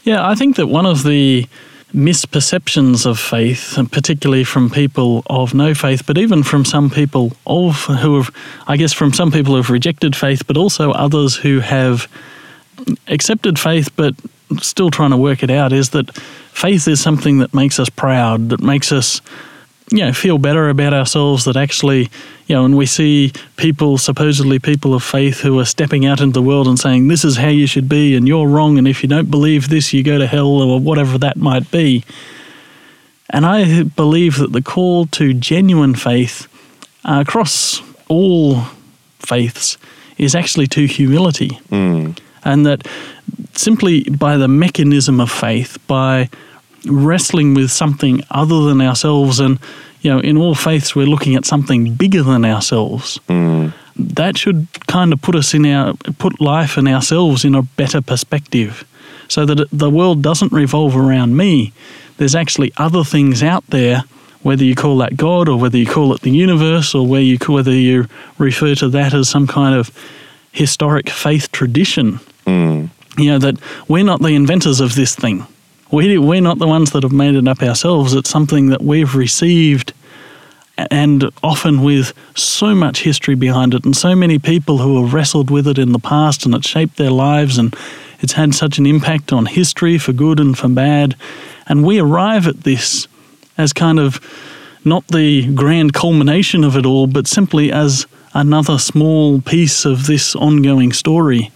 Yeah, 0.03 0.29
I 0.29 0.35
think 0.35 0.57
that 0.57 0.67
one 0.67 0.85
of 0.85 1.01
the 1.01 1.47
misperceptions 1.91 3.07
of 3.07 3.19
faith, 3.19 3.79
particularly 3.91 4.43
from 4.43 4.69
people 4.69 5.23
of 5.25 5.55
no 5.55 5.73
faith, 5.73 6.05
but 6.05 6.19
even 6.19 6.43
from 6.43 6.63
some 6.63 6.91
people 6.91 7.33
of 7.47 7.85
who 7.85 8.21
have, 8.21 8.29
I 8.67 8.77
guess, 8.77 8.93
from 8.93 9.11
some 9.11 9.31
people 9.31 9.53
who 9.53 9.57
have 9.57 9.71
rejected 9.71 10.15
faith, 10.15 10.45
but 10.45 10.55
also 10.55 10.91
others 10.91 11.35
who 11.35 11.61
have 11.61 12.07
accepted 13.07 13.57
faith 13.57 13.89
but 13.95 14.13
still 14.59 14.89
trying 14.89 15.11
to 15.11 15.17
work 15.17 15.43
it 15.43 15.49
out, 15.49 15.73
is 15.73 15.89
that 15.91 16.15
faith 16.15 16.87
is 16.87 17.01
something 17.01 17.39
that 17.39 17.53
makes 17.53 17.79
us 17.79 17.89
proud, 17.89 18.49
that 18.49 18.61
makes 18.61 18.91
us 18.91 19.21
you 19.91 19.99
know, 19.99 20.13
feel 20.13 20.37
better 20.37 20.69
about 20.69 20.93
ourselves 20.93 21.43
that 21.43 21.57
actually, 21.57 22.09
you 22.47 22.55
know, 22.55 22.63
and 22.63 22.77
we 22.77 22.85
see 22.85 23.33
people, 23.57 23.97
supposedly 23.97 24.57
people 24.57 24.93
of 24.93 25.03
faith, 25.03 25.41
who 25.41 25.59
are 25.59 25.65
stepping 25.65 26.05
out 26.05 26.21
into 26.21 26.33
the 26.33 26.41
world 26.41 26.67
and 26.67 26.79
saying, 26.79 27.09
this 27.09 27.25
is 27.25 27.35
how 27.35 27.49
you 27.49 27.67
should 27.67 27.89
be, 27.89 28.15
and 28.15 28.27
you're 28.27 28.47
wrong, 28.47 28.77
and 28.77 28.87
if 28.87 29.03
you 29.03 29.09
don't 29.09 29.29
believe 29.29 29.67
this, 29.67 29.91
you 29.91 30.01
go 30.01 30.17
to 30.17 30.27
hell, 30.27 30.61
or 30.61 30.79
whatever 30.79 31.17
that 31.17 31.35
might 31.35 31.69
be. 31.71 32.05
And 33.29 33.45
I 33.45 33.83
believe 33.83 34.37
that 34.37 34.53
the 34.53 34.61
call 34.61 35.07
to 35.07 35.33
genuine 35.33 35.95
faith 35.95 36.47
uh, 37.03 37.23
across 37.27 37.81
all 38.07 38.61
faiths 39.19 39.77
is 40.17 40.35
actually 40.35 40.67
to 40.67 40.85
humility. 40.85 41.59
Mm. 41.69 42.17
And 42.43 42.65
that 42.65 42.87
simply 43.61 44.03
by 44.03 44.37
the 44.37 44.47
mechanism 44.47 45.19
of 45.19 45.31
faith, 45.31 45.77
by 45.87 46.29
wrestling 46.85 47.53
with 47.53 47.71
something 47.71 48.23
other 48.31 48.61
than 48.65 48.81
ourselves 48.81 49.39
and 49.39 49.59
you 50.01 50.11
know 50.11 50.19
in 50.19 50.37
all 50.37 50.55
faiths 50.55 50.95
we're 50.95 51.05
looking 51.05 51.35
at 51.35 51.45
something 51.45 51.93
bigger 51.93 52.23
than 52.23 52.43
ourselves 52.43 53.19
mm. 53.27 53.71
that 53.95 54.37
should 54.37 54.67
kind 54.87 55.13
of 55.13 55.21
put 55.21 55.35
us 55.35 55.53
in 55.53 55.65
our 55.65 55.93
put 56.17 56.41
life 56.41 56.77
and 56.77 56.87
ourselves 56.87 57.45
in 57.45 57.53
a 57.53 57.61
better 57.61 58.01
perspective 58.01 58.83
so 59.27 59.45
that 59.45 59.67
the 59.71 59.89
world 59.89 60.21
doesn't 60.21 60.51
revolve 60.51 60.95
around 60.95 61.37
me 61.37 61.71
there's 62.17 62.35
actually 62.35 62.71
other 62.77 63.03
things 63.03 63.43
out 63.43 63.65
there 63.67 64.03
whether 64.41 64.63
you 64.63 64.73
call 64.73 64.97
that 64.97 65.15
god 65.15 65.47
or 65.47 65.59
whether 65.59 65.77
you 65.77 65.85
call 65.85 66.13
it 66.13 66.21
the 66.21 66.31
universe 66.31 66.95
or 66.95 67.05
where 67.05 67.21
you 67.21 67.37
whether 67.47 67.73
you 67.73 68.07
refer 68.39 68.73
to 68.73 68.89
that 68.89 69.13
as 69.13 69.29
some 69.29 69.45
kind 69.45 69.75
of 69.75 69.91
historic 70.51 71.09
faith 71.09 71.51
tradition 71.51 72.19
mm. 72.47 72.89
You 73.17 73.29
know 73.29 73.39
that 73.39 73.57
we're 73.87 74.03
not 74.03 74.21
the 74.21 74.35
inventors 74.35 74.79
of 74.79 74.95
this 74.95 75.15
thing 75.15 75.45
we, 75.91 76.17
we're 76.17 76.41
not 76.41 76.57
the 76.57 76.67
ones 76.67 76.91
that 76.91 77.03
have 77.03 77.11
made 77.11 77.35
it 77.35 77.47
up 77.47 77.61
ourselves. 77.61 78.13
It's 78.13 78.29
something 78.29 78.67
that 78.67 78.81
we've 78.81 79.13
received 79.13 79.93
and 80.77 81.29
often 81.43 81.83
with 81.83 82.13
so 82.35 82.73
much 82.73 83.03
history 83.03 83.35
behind 83.35 83.73
it 83.73 83.83
and 83.83 83.95
so 83.95 84.15
many 84.15 84.39
people 84.39 84.79
who 84.79 85.03
have 85.03 85.13
wrestled 85.13 85.51
with 85.51 85.67
it 85.67 85.77
in 85.77 85.91
the 85.91 85.99
past 85.99 86.45
and 86.45 86.55
it's 86.55 86.67
shaped 86.67 86.97
their 86.97 87.11
lives 87.11 87.57
and 87.57 87.75
it's 88.21 88.33
had 88.33 88.55
such 88.55 88.77
an 88.77 88.85
impact 88.85 89.33
on 89.33 89.45
history 89.45 89.97
for 89.97 90.13
good 90.13 90.39
and 90.39 90.57
for 90.57 90.69
bad. 90.69 91.15
And 91.67 91.85
we 91.85 91.99
arrive 91.99 92.47
at 92.47 92.61
this 92.61 93.07
as 93.57 93.73
kind 93.73 93.99
of 93.99 94.19
not 94.85 95.07
the 95.09 95.53
grand 95.53 95.93
culmination 95.93 96.63
of 96.63 96.77
it 96.77 96.85
all, 96.85 97.05
but 97.05 97.27
simply 97.27 97.71
as 97.71 98.07
another 98.33 98.79
small 98.79 99.41
piece 99.41 99.83
of 99.85 100.07
this 100.07 100.35
ongoing 100.35 100.93
story. 100.93 101.51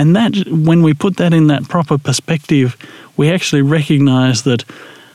And 0.00 0.16
that, 0.16 0.32
when 0.48 0.82
we 0.82 0.94
put 0.94 1.18
that 1.18 1.34
in 1.34 1.48
that 1.48 1.68
proper 1.68 1.98
perspective, 1.98 2.74
we 3.18 3.30
actually 3.30 3.60
recognize 3.60 4.44
that 4.44 4.64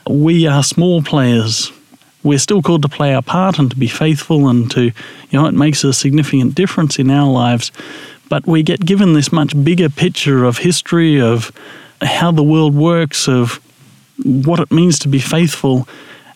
we 0.08 0.46
are 0.46 0.62
small 0.62 1.02
players. 1.02 1.72
We're 2.22 2.38
still 2.38 2.62
called 2.62 2.84
to 2.84 2.88
play 2.88 3.16
our 3.16 3.24
part 3.24 3.58
and 3.58 3.72
to 3.72 3.76
be 3.76 3.88
faithful 3.88 4.48
and 4.48 4.70
to, 4.70 4.84
you 4.84 4.94
know, 5.34 5.48
it 5.48 5.56
makes 5.56 5.84
a 5.84 5.92
significant 5.92 6.54
difference 6.54 7.00
in 7.00 7.10
our 7.10 7.28
lives. 7.28 7.72
But 8.30 8.46
we 8.46 8.62
get 8.62 8.86
given 8.86 9.14
this 9.14 9.32
much 9.32 9.56
bigger 9.64 9.90
picture 9.90 10.46
of 10.46 10.60
history, 10.60 11.20
of 11.20 11.52
how 12.04 12.32
the 12.32 12.44
world 12.44 12.76
works, 12.76 13.28
of 13.28 13.60
what 14.24 14.60
it 14.60 14.72
means 14.72 15.00
to 15.00 15.08
be 15.08 15.18
faithful. 15.18 15.88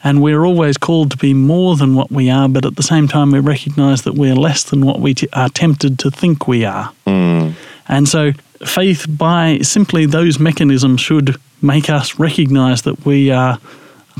And 0.03 0.21
we're 0.21 0.45
always 0.45 0.77
called 0.77 1.11
to 1.11 1.17
be 1.17 1.33
more 1.33 1.75
than 1.75 1.93
what 1.93 2.09
we 2.09 2.29
are, 2.29 2.47
but 2.47 2.65
at 2.65 2.77
the 2.77 2.83
same 2.83 3.07
time, 3.07 3.31
we 3.31 3.39
recognize 3.39 4.03
that 4.03 4.15
we're 4.15 4.35
less 4.35 4.63
than 4.63 4.85
what 4.85 4.99
we 5.01 5.13
t- 5.13 5.27
are 5.33 5.49
tempted 5.49 5.99
to 5.99 6.11
think 6.11 6.47
we 6.47 6.63
are. 6.63 6.93
Mm. 7.05 7.53
And 7.87 8.07
so, 8.07 8.31
faith, 8.65 9.05
by 9.09 9.59
simply 9.59 10.05
those 10.05 10.39
mechanisms, 10.39 11.01
should 11.01 11.35
make 11.61 11.89
us 11.89 12.17
recognize 12.17 12.83
that 12.83 13.05
we 13.05 13.29
are 13.29 13.59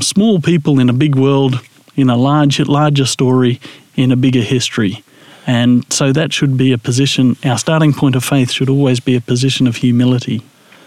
small 0.00 0.40
people 0.40 0.78
in 0.78 0.90
a 0.90 0.92
big 0.92 1.14
world, 1.14 1.60
in 1.96 2.10
a 2.10 2.16
large, 2.16 2.60
larger 2.60 3.06
story, 3.06 3.60
in 3.96 4.12
a 4.12 4.16
bigger 4.16 4.42
history. 4.42 5.02
And 5.46 5.90
so 5.92 6.12
that 6.12 6.32
should 6.32 6.56
be 6.56 6.72
a 6.72 6.78
position, 6.78 7.36
our 7.44 7.58
starting 7.58 7.92
point 7.92 8.16
of 8.16 8.24
faith 8.24 8.50
should 8.50 8.68
always 8.68 9.00
be 9.00 9.16
a 9.16 9.20
position 9.20 9.66
of 9.66 9.76
humility. 9.76 10.42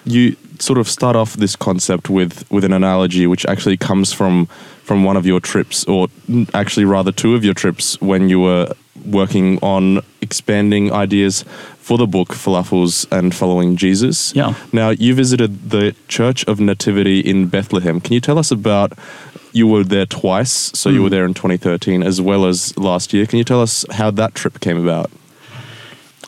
You 0.06 0.36
sort 0.60 0.78
of 0.80 0.88
start 0.90 1.16
off 1.16 1.34
this 1.34 1.56
concept 1.56 2.10
with 2.10 2.50
with 2.52 2.64
an 2.64 2.74
analogy, 2.74 3.28
which 3.28 3.46
actually 3.46 3.78
comes 3.78 4.14
from 4.14 4.48
from 4.84 5.04
one 5.06 5.18
of 5.18 5.26
your 5.26 5.40
trips, 5.40 5.86
or 5.86 6.08
actually 6.54 6.86
rather 6.86 7.12
two 7.12 7.36
of 7.36 7.44
your 7.44 7.54
trips 7.54 8.00
when 8.02 8.30
you 8.30 8.40
were 8.40 8.74
working 9.06 9.58
on 9.62 10.00
expanding 10.22 10.92
ideas 10.92 11.44
for 11.80 11.98
the 11.98 12.08
book 12.08 12.30
Falafels 12.30 13.06
and 13.12 13.34
Following 13.36 13.76
Jesus. 13.76 14.34
Yeah. 14.36 14.54
Now 14.72 14.90
you 14.92 15.14
visited 15.16 15.70
the 15.72 15.96
Church 16.08 16.46
of 16.48 16.60
Nativity 16.60 17.20
in 17.20 17.48
Bethlehem. 17.48 18.00
Can 18.00 18.14
you 18.14 18.22
tell 18.22 18.38
us 18.38 18.52
about? 18.52 18.94
You 19.56 19.68
were 19.68 19.84
there 19.84 20.06
twice, 20.08 20.72
so 20.74 20.90
you 20.90 21.00
Mm. 21.00 21.04
were 21.04 21.10
there 21.10 21.26
in 21.26 21.34
2013 21.34 22.02
as 22.02 22.20
well 22.20 22.46
as 22.46 22.76
last 22.78 23.14
year. 23.14 23.26
Can 23.28 23.38
you 23.38 23.44
tell 23.44 23.62
us 23.62 23.86
how 23.92 24.10
that 24.12 24.34
trip 24.34 24.60
came 24.60 24.78
about? 24.78 25.12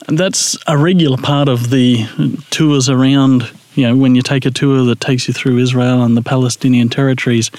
That's 0.08 0.56
a 0.66 0.76
regular 0.78 1.16
part 1.16 1.48
of 1.48 1.70
the 1.70 2.06
tours 2.50 2.88
around, 2.88 3.48
you 3.76 3.86
know, 3.86 3.96
when 3.96 4.14
you 4.14 4.22
take 4.22 4.46
a 4.46 4.50
tour 4.50 4.84
that 4.84 5.00
takes 5.00 5.28
you 5.28 5.34
through 5.34 5.58
Israel 5.58 6.02
and 6.02 6.16
the 6.16 6.22
Palestinian 6.22 6.88
territories. 6.88 7.50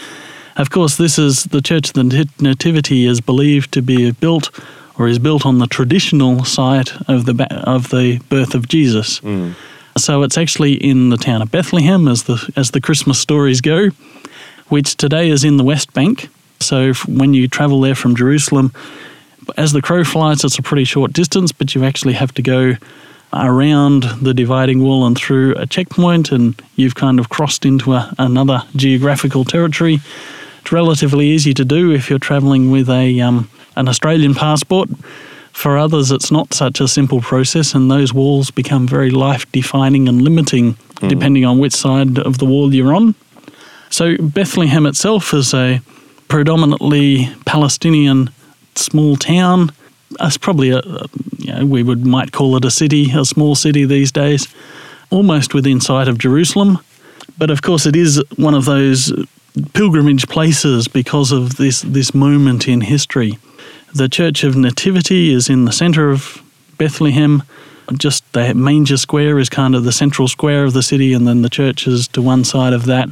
Of 0.56 0.72
course, 0.72 0.98
this 0.98 1.20
is 1.20 1.44
the 1.46 1.62
Church 1.62 1.90
of 1.90 1.94
the 1.94 2.28
Nativity 2.40 3.06
is 3.06 3.22
believed 3.22 3.72
to 3.74 3.82
be 3.82 4.12
built 4.12 4.50
or 4.98 5.08
is 5.08 5.20
built 5.20 5.46
on 5.46 5.60
the 5.60 5.68
traditional 5.68 6.44
site 6.44 6.92
of 7.08 7.26
the 7.26 7.48
of 7.52 7.90
the 7.90 8.20
birth 8.30 8.56
of 8.56 8.68
Jesus. 8.68 9.20
Mm. 9.20 9.54
So 9.98 10.24
it's 10.24 10.38
actually 10.38 10.74
in 10.74 11.10
the 11.10 11.18
town 11.18 11.42
of 11.42 11.52
Bethlehem, 11.52 12.08
as 12.08 12.24
the 12.24 12.52
as 12.56 12.72
the 12.72 12.82
Christmas 12.82 13.20
stories 13.20 13.62
go, 13.62 13.90
which 14.70 14.96
today 14.96 15.30
is 15.30 15.44
in 15.44 15.58
the 15.58 15.64
West 15.64 15.94
Bank. 15.94 16.30
So 16.60 16.94
when 17.08 17.36
you 17.36 17.48
travel 17.48 17.82
there 17.82 17.96
from 17.96 18.16
Jerusalem, 18.16 18.74
as 19.58 19.72
the 19.74 19.82
crow 19.82 20.04
flies, 20.04 20.44
it's 20.44 20.58
a 20.58 20.64
pretty 20.64 20.86
short 20.86 21.14
distance, 21.14 21.52
but 21.52 21.76
you 21.76 21.84
actually 21.84 22.14
have 22.14 22.34
to 22.34 22.42
go 22.42 22.78
around 23.34 24.04
the 24.22 24.34
dividing 24.34 24.84
wall 24.84 25.06
and 25.06 25.18
through 25.18 25.56
a 25.56 25.66
checkpoint, 25.66 26.32
and 26.32 26.60
you've 26.76 26.96
kind 26.96 27.20
of 27.20 27.30
crossed 27.30 27.66
into 27.66 27.94
a, 27.94 28.14
another 28.18 28.64
geographical 28.76 29.44
territory. 29.46 30.00
It's 30.62 30.72
relatively 30.72 31.28
easy 31.28 31.54
to 31.54 31.66
do 31.66 31.92
if 31.92 32.10
you're 32.10 32.20
travelling 32.20 32.72
with 32.72 32.90
a 32.90 33.22
um, 33.22 33.50
an 33.76 33.88
Australian 33.88 34.34
passport. 34.34 34.90
For 35.54 35.78
others, 35.78 36.12
it's 36.12 36.32
not 36.32 36.54
such 36.54 36.80
a 36.80 36.88
simple 36.88 37.20
process, 37.22 37.74
and 37.74 37.90
those 37.90 38.14
walls 38.14 38.52
become 38.52 38.88
very 38.88 39.10
life 39.10 39.52
defining 39.52 40.08
and 40.08 40.22
limiting 40.22 40.78
depending 41.08 41.46
on 41.46 41.60
which 41.60 41.74
side 41.74 42.18
of 42.18 42.40
the 42.40 42.46
wall 42.46 42.74
you're 42.74 42.94
on. 42.94 43.14
So, 43.92 44.18
Bethlehem 44.18 44.86
itself 44.88 45.34
is 45.34 45.54
a 45.54 45.80
predominantly 46.28 47.30
Palestinian 47.46 48.30
small 48.76 49.16
town. 49.16 49.72
It's 50.20 50.38
probably 50.38 50.72
a- 50.72 50.82
you 51.48 51.54
know, 51.54 51.66
we 51.66 51.82
would 51.82 52.06
might 52.06 52.34
call 52.34 52.58
it 52.58 52.66
a 52.66 52.72
city, 52.72 53.10
a 53.12 53.24
small 53.24 53.56
city 53.56 53.86
these 53.86 54.12
days, 54.12 54.50
almost 55.10 55.54
within 55.54 55.80
sight 55.80 56.10
of 56.10 56.18
Jerusalem. 56.18 56.80
But 57.38 57.50
of 57.50 57.62
course, 57.62 57.86
it 57.86 57.96
is 57.96 58.22
one 58.36 58.54
of 58.54 58.66
those 58.66 59.14
pilgrimage 59.74 60.28
places 60.28 60.90
because 60.90 61.32
of 61.32 61.56
this 61.56 61.82
this 61.82 62.14
moment 62.14 62.68
in 62.68 62.82
history. 62.82 63.40
The 63.96 64.10
Church 64.10 64.44
of 64.44 64.58
Nativity 64.58 65.32
is 65.32 65.50
in 65.50 65.64
the 65.64 65.72
centre 65.72 66.12
of 66.12 66.44
Bethlehem. 66.78 67.44
Just 67.94 68.30
the 68.34 68.54
manger 68.54 68.98
square 68.98 69.40
is 69.40 69.48
kind 69.48 69.74
of 69.74 69.86
the 69.86 69.94
central 69.94 70.28
square 70.28 70.66
of 70.66 70.74
the 70.74 70.84
city, 70.84 71.14
and 71.14 71.26
then 71.26 71.44
the 71.44 71.50
church 71.50 71.88
is 71.88 72.10
to 72.10 72.22
one 72.22 72.44
side 72.44 72.74
of 72.74 72.86
that. 72.88 73.08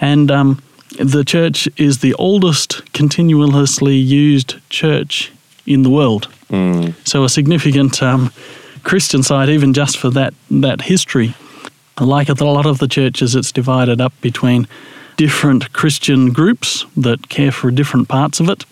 And 0.00 0.32
um, 0.32 0.60
the 0.98 1.24
church 1.24 1.68
is 1.76 1.98
the 1.98 2.14
oldest 2.14 2.92
continuously 2.92 3.94
used 3.94 4.56
church 4.68 5.30
in 5.66 5.82
the 5.82 5.90
world. 5.90 6.28
So 7.04 7.24
a 7.24 7.28
significant 7.28 8.02
um, 8.02 8.30
Christian 8.82 9.22
site, 9.22 9.48
even 9.48 9.72
just 9.72 9.96
for 9.98 10.10
that 10.10 10.34
that 10.50 10.82
history. 10.82 11.34
Like 11.98 12.28
a 12.28 12.44
lot 12.44 12.66
of 12.66 12.78
the 12.78 12.88
churches, 12.88 13.34
it's 13.34 13.52
divided 13.52 14.00
up 14.00 14.12
between 14.20 14.68
different 15.16 15.72
Christian 15.72 16.30
groups 16.32 16.84
that 16.96 17.28
care 17.28 17.50
for 17.50 17.70
different 17.70 18.08
parts 18.08 18.38
of 18.40 18.48
it. 18.50 18.64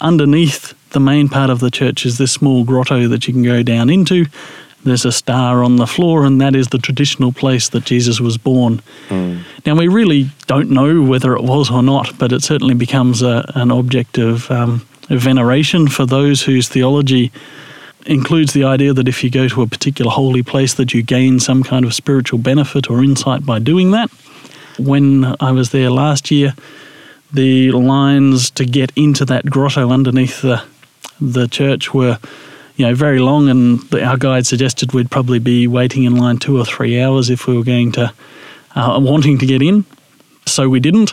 Underneath 0.00 0.74
the 0.90 1.00
main 1.00 1.28
part 1.28 1.50
of 1.50 1.60
the 1.60 1.70
church 1.70 2.04
is 2.04 2.18
this 2.18 2.32
small 2.32 2.64
grotto 2.64 3.06
that 3.08 3.28
you 3.28 3.32
can 3.32 3.44
go 3.44 3.62
down 3.62 3.88
into. 3.88 4.26
There's 4.82 5.04
a 5.04 5.12
star 5.12 5.62
on 5.62 5.76
the 5.76 5.86
floor, 5.86 6.24
and 6.24 6.40
that 6.40 6.56
is 6.56 6.68
the 6.68 6.78
traditional 6.78 7.32
place 7.32 7.68
that 7.68 7.84
Jesus 7.84 8.18
was 8.18 8.38
born. 8.38 8.80
Now, 9.64 9.76
we 9.76 9.88
really 9.88 10.30
don't 10.46 10.70
know 10.70 11.02
whether 11.02 11.36
it 11.36 11.42
was 11.42 11.70
or 11.70 11.82
not, 11.82 12.18
but 12.18 12.32
it 12.32 12.42
certainly 12.42 12.74
becomes 12.74 13.22
a, 13.22 13.44
an 13.54 13.70
object 13.70 14.18
of 14.18 14.50
um, 14.50 14.80
veneration 15.18 15.88
for 15.88 16.06
those 16.06 16.42
whose 16.42 16.68
theology 16.68 17.32
includes 18.06 18.52
the 18.52 18.64
idea 18.64 18.92
that 18.92 19.08
if 19.08 19.22
you 19.22 19.30
go 19.30 19.48
to 19.48 19.62
a 19.62 19.66
particular 19.66 20.10
holy 20.10 20.42
place 20.42 20.74
that 20.74 20.94
you 20.94 21.02
gain 21.02 21.38
some 21.38 21.62
kind 21.62 21.84
of 21.84 21.94
spiritual 21.94 22.38
benefit 22.38 22.90
or 22.90 23.02
insight 23.02 23.44
by 23.44 23.58
doing 23.58 23.90
that. 23.90 24.10
When 24.78 25.36
I 25.40 25.52
was 25.52 25.70
there 25.70 25.90
last 25.90 26.30
year, 26.30 26.54
the 27.32 27.70
lines 27.72 28.50
to 28.52 28.64
get 28.64 28.92
into 28.96 29.24
that 29.26 29.46
grotto 29.46 29.90
underneath 29.90 30.42
the 30.42 30.62
the 31.20 31.46
church 31.46 31.92
were 31.92 32.18
you 32.76 32.86
know 32.86 32.94
very 32.94 33.18
long 33.18 33.48
and 33.48 33.80
the, 33.90 34.02
our 34.02 34.16
guide 34.16 34.46
suggested 34.46 34.92
we'd 34.92 35.10
probably 35.10 35.38
be 35.38 35.66
waiting 35.66 36.04
in 36.04 36.16
line 36.16 36.38
two 36.38 36.58
or 36.58 36.64
three 36.64 37.00
hours 37.00 37.28
if 37.28 37.46
we 37.46 37.56
were 37.56 37.62
going 37.62 37.92
to 37.92 38.12
uh, 38.74 38.98
wanting 39.00 39.38
to 39.38 39.46
get 39.46 39.60
in 39.60 39.84
so 40.46 40.68
we 40.68 40.80
didn't 40.80 41.12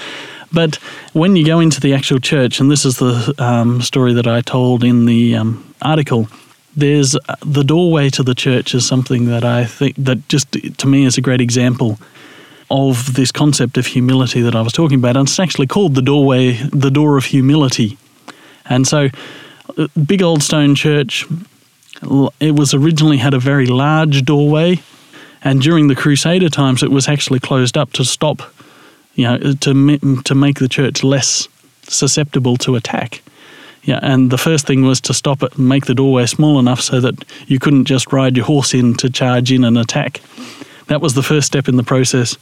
but 0.52 0.76
when 1.12 1.36
you 1.36 1.44
go 1.44 1.60
into 1.60 1.80
the 1.80 1.94
actual 1.94 2.18
church 2.18 2.60
and 2.60 2.70
this 2.70 2.84
is 2.84 2.98
the 2.98 3.34
um, 3.38 3.80
story 3.82 4.12
that 4.12 4.26
i 4.26 4.40
told 4.40 4.84
in 4.84 5.06
the 5.06 5.34
um, 5.36 5.74
article 5.82 6.28
there's 6.76 7.14
uh, 7.14 7.36
the 7.44 7.62
doorway 7.62 8.08
to 8.08 8.22
the 8.22 8.34
church 8.34 8.74
is 8.74 8.86
something 8.86 9.26
that 9.26 9.44
i 9.44 9.64
think 9.64 9.94
that 9.96 10.28
just 10.28 10.52
to 10.78 10.86
me 10.86 11.04
is 11.04 11.18
a 11.18 11.20
great 11.20 11.40
example 11.40 11.98
of 12.72 13.14
this 13.14 13.30
concept 13.30 13.76
of 13.76 13.86
humility 13.86 14.40
that 14.40 14.56
I 14.56 14.62
was 14.62 14.72
talking 14.72 14.98
about, 14.98 15.16
and 15.16 15.28
it's 15.28 15.38
actually 15.38 15.66
called 15.66 15.94
the 15.94 16.00
doorway, 16.00 16.52
the 16.72 16.90
door 16.90 17.18
of 17.18 17.26
humility. 17.26 17.98
And 18.64 18.86
so, 18.88 19.10
uh, 19.76 19.88
big 20.06 20.22
old 20.22 20.42
stone 20.42 20.74
church. 20.74 21.26
It 22.40 22.56
was 22.56 22.74
originally 22.74 23.18
had 23.18 23.34
a 23.34 23.38
very 23.38 23.66
large 23.66 24.24
doorway, 24.24 24.80
and 25.44 25.60
during 25.60 25.86
the 25.88 25.94
Crusader 25.94 26.48
times, 26.48 26.82
it 26.82 26.90
was 26.90 27.08
actually 27.08 27.38
closed 27.38 27.76
up 27.76 27.92
to 27.92 28.04
stop, 28.04 28.42
you 29.14 29.24
know, 29.24 29.38
to 29.38 30.22
to 30.22 30.34
make 30.34 30.58
the 30.58 30.68
church 30.68 31.04
less 31.04 31.48
susceptible 31.82 32.56
to 32.58 32.76
attack. 32.76 33.22
Yeah, 33.84 33.98
and 34.00 34.30
the 34.30 34.38
first 34.38 34.66
thing 34.66 34.82
was 34.82 35.00
to 35.02 35.14
stop 35.14 35.42
it 35.42 35.58
and 35.58 35.68
make 35.68 35.86
the 35.86 35.94
doorway 35.94 36.26
small 36.26 36.60
enough 36.60 36.80
so 36.80 37.00
that 37.00 37.24
you 37.48 37.58
couldn't 37.58 37.86
just 37.86 38.12
ride 38.12 38.36
your 38.36 38.46
horse 38.46 38.74
in 38.74 38.94
to 38.94 39.10
charge 39.10 39.50
in 39.50 39.64
and 39.64 39.76
attack. 39.76 40.20
That 40.86 41.00
was 41.00 41.14
the 41.14 41.22
first 41.22 41.48
step 41.48 41.68
in 41.68 41.76
the 41.76 41.82
process. 41.82 42.36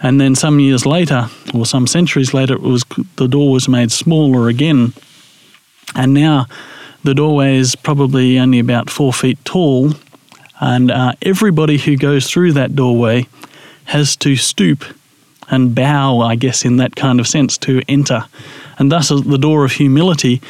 And 0.00 0.20
then 0.20 0.34
some 0.34 0.58
years 0.58 0.84
later, 0.84 1.28
or 1.54 1.64
some 1.64 1.86
centuries 1.86 2.34
later, 2.34 2.54
it 2.54 2.62
was 2.62 2.84
the 3.16 3.28
door 3.28 3.52
was 3.52 3.68
made 3.68 3.92
smaller 3.92 4.48
again. 4.48 4.92
And 5.94 6.12
now 6.12 6.46
the 7.04 7.14
doorway 7.14 7.56
is 7.56 7.76
probably 7.76 8.38
only 8.38 8.58
about 8.58 8.90
four 8.90 9.12
feet 9.12 9.38
tall. 9.44 9.92
And 10.60 10.90
uh, 10.90 11.12
everybody 11.22 11.78
who 11.78 11.96
goes 11.96 12.28
through 12.28 12.54
that 12.54 12.74
doorway 12.74 13.28
has 13.84 14.16
to 14.16 14.34
stoop 14.34 14.84
and 15.52 15.74
bow, 15.74 16.18
I 16.18 16.34
guess, 16.34 16.64
in 16.64 16.78
that 16.78 16.96
kind 16.96 17.20
of 17.20 17.28
sense, 17.28 17.56
to 17.58 17.82
enter. 17.86 18.24
And 18.78 18.90
thus, 18.90 19.12
uh, 19.12 19.20
the 19.20 19.38
door 19.38 19.64
of 19.64 19.72
humility 19.72 20.40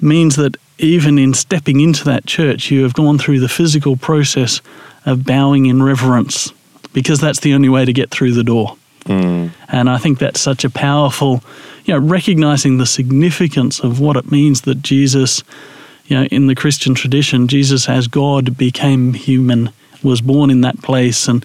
means 0.00 0.36
that 0.36 0.56
even 0.78 1.18
in 1.18 1.32
stepping 1.32 1.80
into 1.80 2.04
that 2.04 2.26
church, 2.26 2.70
you 2.70 2.82
have 2.82 2.92
gone 2.92 3.18
through 3.18 3.40
the 3.40 3.48
physical 3.48 3.96
process 3.96 4.60
of 5.06 5.24
bowing 5.24 5.66
in 5.66 5.82
reverence, 5.82 6.52
because 6.92 7.20
that's 7.20 7.40
the 7.40 7.54
only 7.54 7.68
way 7.68 7.84
to 7.84 7.92
get 7.92 8.10
through 8.10 8.32
the 8.32 8.44
door. 8.44 8.76
And 9.68 9.90
I 9.90 9.98
think 9.98 10.18
that's 10.18 10.40
such 10.40 10.64
a 10.64 10.70
powerful, 10.70 11.42
you 11.84 11.94
know, 11.94 12.00
recognizing 12.00 12.78
the 12.78 12.86
significance 12.86 13.80
of 13.80 13.98
what 13.98 14.16
it 14.16 14.30
means 14.30 14.60
that 14.62 14.82
Jesus, 14.82 15.42
you 16.06 16.16
know, 16.16 16.24
in 16.26 16.46
the 16.46 16.54
Christian 16.54 16.94
tradition, 16.94 17.48
Jesus 17.48 17.88
as 17.88 18.06
God 18.06 18.56
became 18.56 19.14
human, 19.14 19.70
was 20.02 20.20
born 20.20 20.50
in 20.50 20.60
that 20.62 20.82
place, 20.82 21.28
and 21.28 21.44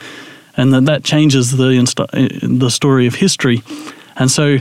and 0.57 0.73
that 0.73 0.85
that 0.85 1.03
changes 1.03 1.51
the 1.51 1.69
insta- 1.69 2.59
the 2.59 2.69
story 2.69 3.07
of 3.07 3.15
history. 3.15 3.61
And 4.15 4.29
so, 4.29 4.57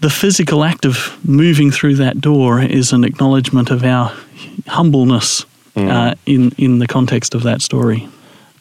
the 0.00 0.10
physical 0.10 0.62
act 0.62 0.84
of 0.84 1.18
moving 1.24 1.70
through 1.70 1.96
that 1.96 2.20
door 2.20 2.60
is 2.60 2.92
an 2.92 3.02
acknowledgement 3.02 3.70
of 3.70 3.82
our 3.82 4.12
humbleness 4.66 5.46
uh, 5.74 6.14
in 6.26 6.52
in 6.58 6.78
the 6.78 6.86
context 6.86 7.34
of 7.34 7.42
that 7.42 7.62
story. 7.62 8.08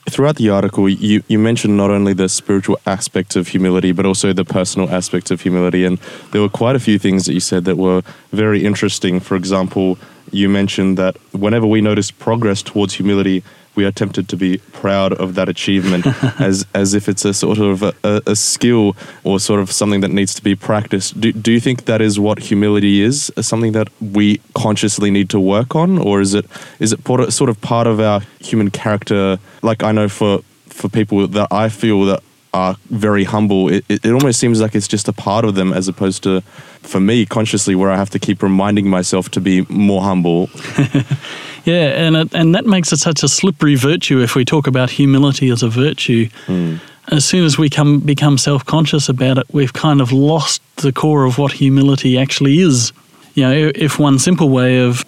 Throughout 0.07 0.35
the 0.35 0.49
article, 0.49 0.87
you, 0.87 1.23
you 1.27 1.39
mentioned 1.39 1.77
not 1.77 1.89
only 1.89 2.13
the 2.13 2.29
spiritual 2.29 2.77
aspect 2.85 3.35
of 3.35 3.47
humility, 3.47 3.91
but 3.91 4.05
also 4.05 4.33
the 4.33 4.45
personal 4.45 4.87
aspect 4.91 5.31
of 5.31 5.41
humility. 5.41 5.83
And 5.83 5.97
there 6.31 6.41
were 6.41 6.49
quite 6.49 6.75
a 6.75 6.79
few 6.79 6.99
things 6.99 7.25
that 7.25 7.33
you 7.33 7.39
said 7.39 7.65
that 7.65 7.75
were 7.75 8.03
very 8.31 8.63
interesting. 8.63 9.19
For 9.19 9.35
example, 9.35 9.97
you 10.31 10.47
mentioned 10.47 10.97
that 10.99 11.17
whenever 11.33 11.65
we 11.65 11.81
notice 11.81 12.11
progress 12.11 12.61
towards 12.61 12.93
humility, 12.93 13.43
we 13.75 13.85
are 13.85 13.91
tempted 13.91 14.29
to 14.29 14.37
be 14.37 14.57
proud 14.71 15.13
of 15.13 15.35
that 15.35 15.49
achievement 15.49 16.05
as, 16.39 16.65
as 16.73 16.93
if 16.93 17.07
it's 17.07 17.25
a 17.25 17.33
sort 17.33 17.57
of 17.57 17.83
a, 17.83 17.93
a, 18.03 18.21
a 18.27 18.35
skill 18.35 18.95
or 19.23 19.39
sort 19.39 19.59
of 19.59 19.71
something 19.71 20.01
that 20.01 20.11
needs 20.11 20.33
to 20.35 20.43
be 20.43 20.55
practiced. 20.55 21.19
Do, 21.19 21.31
do 21.31 21.51
you 21.51 21.59
think 21.59 21.85
that 21.85 22.01
is 22.01 22.19
what 22.19 22.39
humility 22.39 23.01
is? 23.01 23.31
Something 23.39 23.73
that 23.73 23.89
we 24.01 24.39
consciously 24.53 25.11
need 25.11 25.29
to 25.31 25.39
work 25.39 25.75
on? 25.75 25.97
Or 25.97 26.21
is 26.21 26.33
it, 26.33 26.45
is 26.79 26.93
it 26.93 26.99
sort 27.05 27.49
of 27.49 27.61
part 27.61 27.87
of 27.87 27.99
our 27.99 28.21
human 28.39 28.71
character? 28.71 29.39
Like 29.61 29.83
I 29.83 29.91
know 29.91 30.09
for, 30.09 30.39
for 30.67 30.89
people 30.89 31.27
that 31.27 31.47
I 31.51 31.69
feel 31.69 32.05
that 32.05 32.21
are 32.53 32.77
very 32.89 33.25
humble, 33.25 33.69
it, 33.69 33.83
it, 33.89 34.05
it 34.05 34.11
almost 34.11 34.39
seems 34.39 34.61
like 34.61 34.75
it's 34.75 34.87
just 34.87 35.09
a 35.09 35.13
part 35.13 35.43
of 35.43 35.55
them 35.55 35.73
as 35.73 35.89
opposed 35.89 36.23
to, 36.23 36.39
for 36.81 37.01
me, 37.01 37.25
consciously, 37.25 37.75
where 37.75 37.91
I 37.91 37.97
have 37.97 38.09
to 38.11 38.19
keep 38.19 38.41
reminding 38.41 38.89
myself 38.89 39.29
to 39.31 39.41
be 39.41 39.65
more 39.67 40.01
humble. 40.01 40.49
Yeah, 41.65 42.05
and 42.05 42.15
it, 42.15 42.33
and 42.33 42.53
that 42.55 42.65
makes 42.65 42.93
it 42.93 42.97
such 42.97 43.23
a 43.23 43.27
slippery 43.27 43.75
virtue 43.75 44.21
if 44.21 44.35
we 44.35 44.45
talk 44.45 44.67
about 44.67 44.89
humility 44.89 45.49
as 45.49 45.63
a 45.63 45.69
virtue. 45.69 46.29
Hmm. 46.45 46.75
As 47.09 47.25
soon 47.25 47.43
as 47.43 47.57
we 47.57 47.69
come 47.69 47.99
become 47.99 48.37
self 48.37 48.65
conscious 48.65 49.09
about 49.09 49.37
it, 49.37 49.45
we've 49.51 49.73
kind 49.73 50.01
of 50.01 50.11
lost 50.11 50.61
the 50.77 50.91
core 50.91 51.25
of 51.25 51.37
what 51.37 51.51
humility 51.51 52.17
actually 52.17 52.59
is. 52.59 52.93
You 53.33 53.43
know, 53.43 53.71
if 53.75 53.99
one 53.99 54.17
simple 54.19 54.49
way 54.49 54.79
of 54.79 55.03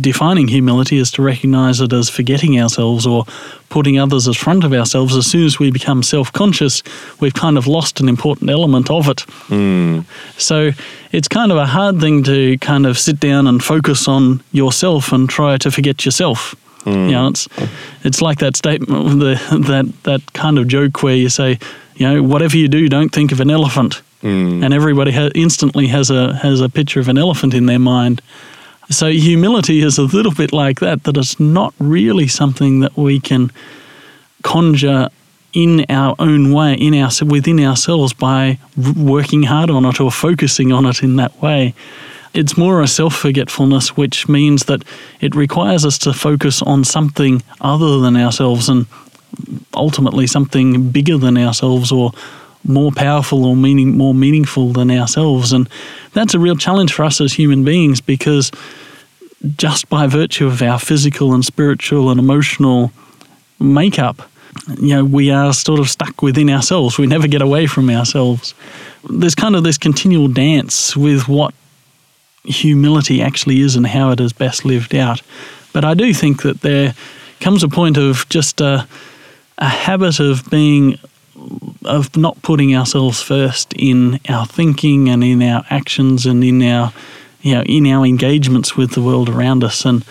defining 0.00 0.48
humility 0.48 0.98
is 0.98 1.10
to 1.12 1.22
recognize 1.22 1.80
it 1.80 1.92
as 1.92 2.08
forgetting 2.08 2.60
ourselves 2.60 3.06
or 3.06 3.24
putting 3.68 3.98
others 3.98 4.26
in 4.26 4.34
front 4.34 4.64
of 4.64 4.72
ourselves, 4.72 5.16
as 5.16 5.26
soon 5.26 5.44
as 5.44 5.58
we 5.58 5.70
become 5.70 6.02
self 6.02 6.32
conscious, 6.32 6.82
we've 7.20 7.34
kind 7.34 7.58
of 7.58 7.66
lost 7.66 8.00
an 8.00 8.08
important 8.08 8.50
element 8.50 8.90
of 8.90 9.08
it. 9.08 9.20
Hmm. 9.48 10.00
So 10.36 10.70
it's 11.12 11.28
kind 11.28 11.50
of 11.50 11.58
a 11.58 11.66
hard 11.66 12.00
thing 12.00 12.22
to 12.24 12.58
kind 12.58 12.86
of 12.86 12.98
sit 12.98 13.20
down 13.20 13.46
and 13.46 13.62
focus 13.62 14.08
on 14.08 14.42
yourself 14.52 15.12
and 15.12 15.28
try 15.28 15.56
to 15.58 15.70
forget 15.70 16.04
yourself. 16.04 16.54
Hmm. 16.84 16.90
You 16.90 17.12
know, 17.12 17.28
it's 17.28 17.48
it's 18.04 18.20
like 18.20 18.38
that 18.38 18.56
statement, 18.56 19.18
the, 19.18 19.34
that 19.66 20.02
that 20.04 20.32
kind 20.34 20.58
of 20.58 20.68
joke 20.68 21.02
where 21.02 21.16
you 21.16 21.28
say, 21.28 21.58
you 21.96 22.06
know, 22.06 22.22
whatever 22.22 22.56
you 22.56 22.68
do, 22.68 22.88
don't 22.88 23.10
think 23.10 23.32
of 23.32 23.40
an 23.40 23.50
elephant, 23.50 24.02
hmm. 24.20 24.62
and 24.62 24.74
everybody 24.74 25.12
ha- 25.12 25.30
instantly 25.34 25.86
has 25.88 26.10
a 26.10 26.34
has 26.36 26.60
a 26.60 26.68
picture 26.68 27.00
of 27.00 27.08
an 27.08 27.18
elephant 27.18 27.54
in 27.54 27.66
their 27.66 27.78
mind. 27.78 28.20
So 28.90 29.10
humility 29.10 29.82
is 29.82 29.98
a 29.98 30.02
little 30.02 30.32
bit 30.32 30.52
like 30.52 30.80
that. 30.80 31.04
That 31.04 31.16
it's 31.16 31.40
not 31.40 31.74
really 31.78 32.28
something 32.28 32.80
that 32.80 32.96
we 32.96 33.20
can 33.20 33.50
conjure 34.42 35.08
in 35.52 35.86
our 35.88 36.14
own 36.18 36.52
way, 36.52 36.74
in 36.74 36.94
our 36.94 37.10
within 37.24 37.60
ourselves 37.60 38.12
by 38.12 38.58
working 38.96 39.44
hard 39.44 39.70
on 39.70 39.84
it 39.84 40.00
or 40.00 40.10
focusing 40.10 40.72
on 40.72 40.84
it 40.84 41.02
in 41.02 41.16
that 41.16 41.40
way. 41.40 41.74
It's 42.34 42.58
more 42.58 42.82
a 42.82 42.88
self 42.88 43.14
forgetfulness, 43.14 43.96
which 43.96 44.28
means 44.28 44.64
that 44.64 44.82
it 45.20 45.36
requires 45.36 45.86
us 45.86 45.96
to 45.98 46.12
focus 46.12 46.60
on 46.62 46.82
something 46.84 47.42
other 47.60 48.00
than 48.00 48.16
ourselves 48.16 48.68
and 48.68 48.86
ultimately 49.72 50.26
something 50.26 50.90
bigger 50.90 51.16
than 51.16 51.38
ourselves 51.38 51.92
or 51.92 52.12
more 52.64 52.92
powerful 52.92 53.44
or 53.44 53.56
meaning 53.56 53.96
more 53.96 54.14
meaningful 54.14 54.72
than 54.72 54.90
ourselves. 54.90 55.52
And 55.52 55.68
that's 56.12 56.34
a 56.34 56.38
real 56.38 56.56
challenge 56.56 56.92
for 56.92 57.04
us 57.04 57.20
as 57.20 57.32
human 57.32 57.64
beings 57.64 58.00
because 58.00 58.50
just 59.56 59.88
by 59.88 60.06
virtue 60.06 60.46
of 60.46 60.62
our 60.62 60.78
physical 60.78 61.34
and 61.34 61.44
spiritual 61.44 62.10
and 62.10 62.18
emotional 62.18 62.92
makeup, 63.60 64.28
you 64.78 64.94
know, 64.94 65.04
we 65.04 65.30
are 65.30 65.52
sort 65.52 65.80
of 65.80 65.90
stuck 65.90 66.22
within 66.22 66.48
ourselves. 66.48 66.98
We 66.98 67.06
never 67.06 67.28
get 67.28 67.42
away 67.42 67.66
from 67.66 67.90
ourselves. 67.90 68.54
There's 69.08 69.34
kind 69.34 69.56
of 69.56 69.64
this 69.64 69.76
continual 69.76 70.28
dance 70.28 70.96
with 70.96 71.28
what 71.28 71.52
humility 72.44 73.22
actually 73.22 73.60
is 73.60 73.76
and 73.76 73.86
how 73.86 74.10
it 74.10 74.20
is 74.20 74.32
best 74.32 74.64
lived 74.64 74.94
out. 74.94 75.22
But 75.72 75.84
I 75.84 75.94
do 75.94 76.14
think 76.14 76.42
that 76.42 76.60
there 76.60 76.94
comes 77.40 77.62
a 77.62 77.68
point 77.68 77.96
of 77.96 78.28
just 78.28 78.60
a, 78.60 78.86
a 79.58 79.68
habit 79.68 80.20
of 80.20 80.48
being 80.50 80.98
of 81.84 82.16
not 82.16 82.40
putting 82.42 82.74
ourselves 82.74 83.22
first 83.22 83.72
in 83.74 84.20
our 84.28 84.46
thinking 84.46 85.08
and 85.08 85.22
in 85.22 85.42
our 85.42 85.64
actions 85.70 86.26
and 86.26 86.42
in 86.44 86.62
our 86.62 86.92
you 87.42 87.54
know 87.54 87.62
in 87.62 87.86
our 87.86 88.04
engagements 88.04 88.76
with 88.76 88.92
the 88.92 89.02
world 89.02 89.28
around 89.28 89.62
us 89.64 89.84
and 89.84 90.04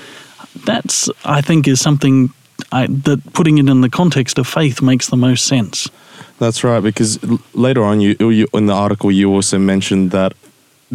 that's 0.66 1.10
I 1.26 1.42
think 1.42 1.68
is 1.68 1.82
something 1.82 2.32
I, 2.72 2.88
that 2.88 3.34
putting 3.34 3.58
it 3.58 3.70
in 3.70 3.82
the 3.82 3.90
context 3.90 4.38
of 4.38 4.48
faith 4.48 4.82
makes 4.82 5.10
the 5.10 5.18
most 5.18 5.46
sense. 5.46 5.90
That's 6.40 6.64
right, 6.64 6.82
because 6.82 7.20
later 7.54 7.84
on, 7.84 8.02
you, 8.02 8.16
you 8.20 8.48
in 8.54 8.66
the 8.66 8.74
article 8.74 9.12
you 9.12 9.32
also 9.32 9.60
mentioned 9.60 10.12
that 10.12 10.34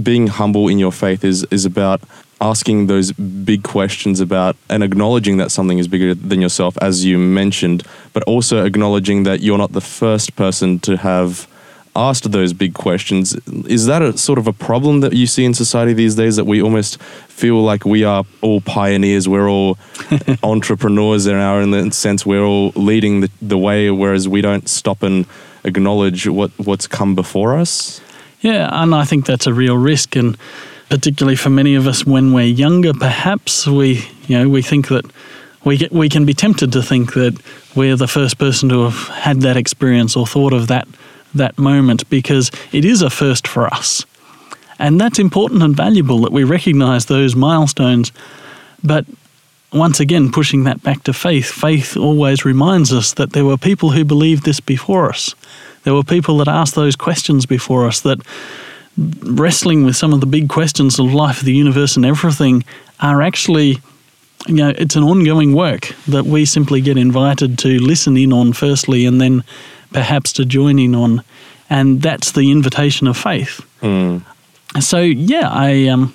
being 0.03 0.29
humble 0.29 0.69
in 0.69 0.79
your 0.79 0.93
faith 0.93 1.25
is 1.25 1.45
is 1.51 1.65
about 1.65 2.01
asking 2.41 2.87
those 2.87 3.13
big 3.13 3.63
questions 3.63 4.21
about 4.21 4.57
and 4.69 4.83
acknowledging 4.83 5.39
that 5.39 5.51
something 5.51 5.79
is 5.79 5.89
bigger 5.89 6.15
than 6.15 6.41
yourself, 6.41 6.79
as 6.81 7.05
you 7.05 7.19
mentioned, 7.19 7.83
but 8.13 8.23
also 8.25 8.65
acknowledging 8.65 9.25
that 9.25 9.41
you're 9.41 9.59
not 9.59 9.73
the 9.73 9.81
first 9.81 10.37
person 10.37 10.79
to 10.81 10.97
have 10.97 11.49
asked 11.97 12.31
those 12.31 12.53
big 12.53 12.75
questions. 12.75 13.35
Is 13.67 13.87
that 13.87 14.03
a 14.03 14.17
sort 14.17 14.39
of 14.39 14.47
a 14.47 14.53
problem 14.53 15.01
that 15.01 15.15
you 15.15 15.27
see 15.27 15.45
in 15.45 15.53
society 15.53 15.93
these 15.93 16.15
days 16.15 16.37
that 16.37 16.45
we 16.45 16.63
almost 16.63 17.03
feel 17.29 17.61
like 17.61 17.85
we 17.85 18.05
are 18.05 18.25
all 18.41 18.61
pioneers, 18.61 19.29
we're 19.29 19.51
all 19.51 19.79
entrepreneurs 20.43 21.27
in 21.27 21.35
our 21.35 21.61
in 21.61 21.73
the 21.73 21.91
sense 21.91 22.25
we're 22.25 22.45
all 22.45 22.71
leading 22.77 23.21
the, 23.21 23.31
the 23.43 23.59
way, 23.59 23.91
whereas 23.91 24.29
we 24.29 24.41
don't 24.41 24.69
stop 24.69 25.03
and 25.03 25.27
acknowledge 25.65 26.29
what, 26.29 26.53
what's 26.59 26.87
come 26.87 27.15
before 27.15 27.59
us? 27.59 28.01
Yeah, 28.41 28.69
and 28.73 28.95
I 28.95 29.05
think 29.05 29.27
that's 29.27 29.49
a 29.49 29.53
real 29.53 29.77
risk, 29.77 30.15
and 30.15 30.37
particularly 30.89 31.37
for 31.37 31.51
many 31.51 31.75
of 31.75 31.87
us 31.87 32.07
when 32.07 32.33
we're 32.33 32.45
younger, 32.45 32.93
perhaps 32.95 33.67
we, 33.67 34.09
you 34.27 34.39
know, 34.39 34.49
we 34.49 34.63
think 34.63 34.89
that 34.89 35.05
we 35.65 35.77
get, 35.77 35.93
we 35.93 36.09
can 36.09 36.25
be 36.25 36.35
tempted 36.35 36.73
to 36.73 36.83
think 36.83 37.15
that 37.15 37.39
we're 37.75 37.97
the 37.97 38.09
first 38.09 38.39
person 38.39 38.69
to 38.71 38.85
have 38.85 39.09
had 39.09 39.41
that 39.43 39.57
experience 39.57 40.17
or 40.17 40.27
thought 40.27 40.53
of 40.53 40.69
that 40.69 40.89
that 41.35 41.59
moment 41.59 42.09
because 42.09 42.51
it 42.73 42.87
is 42.87 43.03
a 43.03 43.11
first 43.11 43.47
for 43.47 43.67
us, 43.67 44.07
and 44.79 44.99
that's 44.99 45.19
important 45.19 45.63
and 45.63 45.77
valuable 45.77 46.21
that 46.21 46.33
we 46.33 46.43
recognise 46.45 47.07
those 47.07 47.37
milestones, 47.37 48.13
but. 48.83 49.05
Once 49.71 50.01
again, 50.01 50.33
pushing 50.33 50.65
that 50.65 50.83
back 50.83 51.03
to 51.03 51.13
faith, 51.13 51.51
faith 51.51 51.95
always 51.95 52.43
reminds 52.43 52.91
us 52.91 53.13
that 53.13 53.35
there 53.35 53.45
were 53.45 53.59
people 53.59 53.91
who 53.91 54.03
believed 54.03 54.47
this 54.47 54.61
before 54.61 55.11
us. 55.11 55.35
There 55.85 55.93
were 55.93 56.03
people 56.03 56.39
that 56.39 56.49
asked 56.49 56.75
those 56.75 56.97
questions 56.97 57.45
before 57.45 57.87
us, 57.87 58.01
that 58.01 58.19
wrestling 59.23 59.85
with 59.85 59.97
some 59.97 60.13
of 60.13 60.21
the 60.21 60.27
big 60.27 60.49
questions 60.49 60.99
of 60.99 61.13
life, 61.13 61.41
the 61.41 61.53
universe, 61.53 61.97
and 61.97 62.05
everything 62.05 62.65
are 63.01 63.23
actually, 63.23 63.79
you 64.47 64.55
know, 64.55 64.73
it's 64.77 64.97
an 64.97 65.05
ongoing 65.05 65.55
work 65.55 65.95
that 66.09 66.25
we 66.25 66.45
simply 66.45 66.81
get 66.81 66.97
invited 66.97 67.59
to 67.61 67.79
listen 67.79 68.17
in 68.17 68.33
on 68.33 68.53
firstly 68.53 69.07
and 69.07 69.21
then 69.21 69.45
perhaps 69.93 70.33
to 70.35 70.45
join 70.45 70.79
in 70.79 70.95
on. 70.95 71.23
And 71.71 72.03
that's 72.03 72.33
the 72.33 72.51
invitation 72.51 73.07
of 73.07 73.17
faith. 73.17 73.65
So, 74.81 75.01
yeah, 75.01 75.49
I, 75.51 75.87
um, 75.89 76.15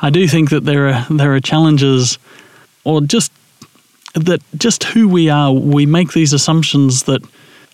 I 0.00 0.10
do 0.10 0.28
think 0.28 0.50
that 0.50 0.64
there 0.64 0.88
are, 0.88 1.06
there 1.10 1.34
are 1.34 1.40
challenges 1.40 2.18
or 2.84 3.00
just 3.00 3.32
that 4.14 4.40
just 4.56 4.84
who 4.84 5.08
we 5.08 5.28
are, 5.30 5.52
we 5.52 5.86
make 5.86 6.12
these 6.12 6.32
assumptions 6.32 7.04
that 7.04 7.22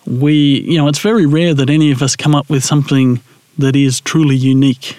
we, 0.05 0.61
you 0.61 0.77
know, 0.77 0.87
it's 0.87 0.99
very 0.99 1.25
rare 1.25 1.53
that 1.53 1.69
any 1.69 1.91
of 1.91 2.01
us 2.01 2.15
come 2.15 2.35
up 2.35 2.49
with 2.49 2.63
something 2.63 3.19
that 3.57 3.75
is 3.75 4.01
truly 4.01 4.35
unique. 4.35 4.97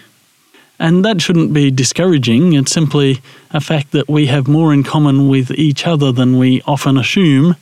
And 0.79 1.05
that 1.05 1.23
shouldn't 1.23 1.53
be 1.53 1.71
discouraging. 1.71 2.53
It's 2.53 2.73
simply 2.73 3.21
a 3.51 3.61
fact 3.61 3.93
that 3.93 4.09
we 4.09 4.27
have 4.27 4.47
more 4.47 4.75
in 4.75 4.83
common 4.83 5.29
with 5.29 5.51
each 5.53 5.87
other 5.87 6.13
than 6.13 6.39
we 6.39 6.61
often 6.63 6.99
assume. 6.99 7.57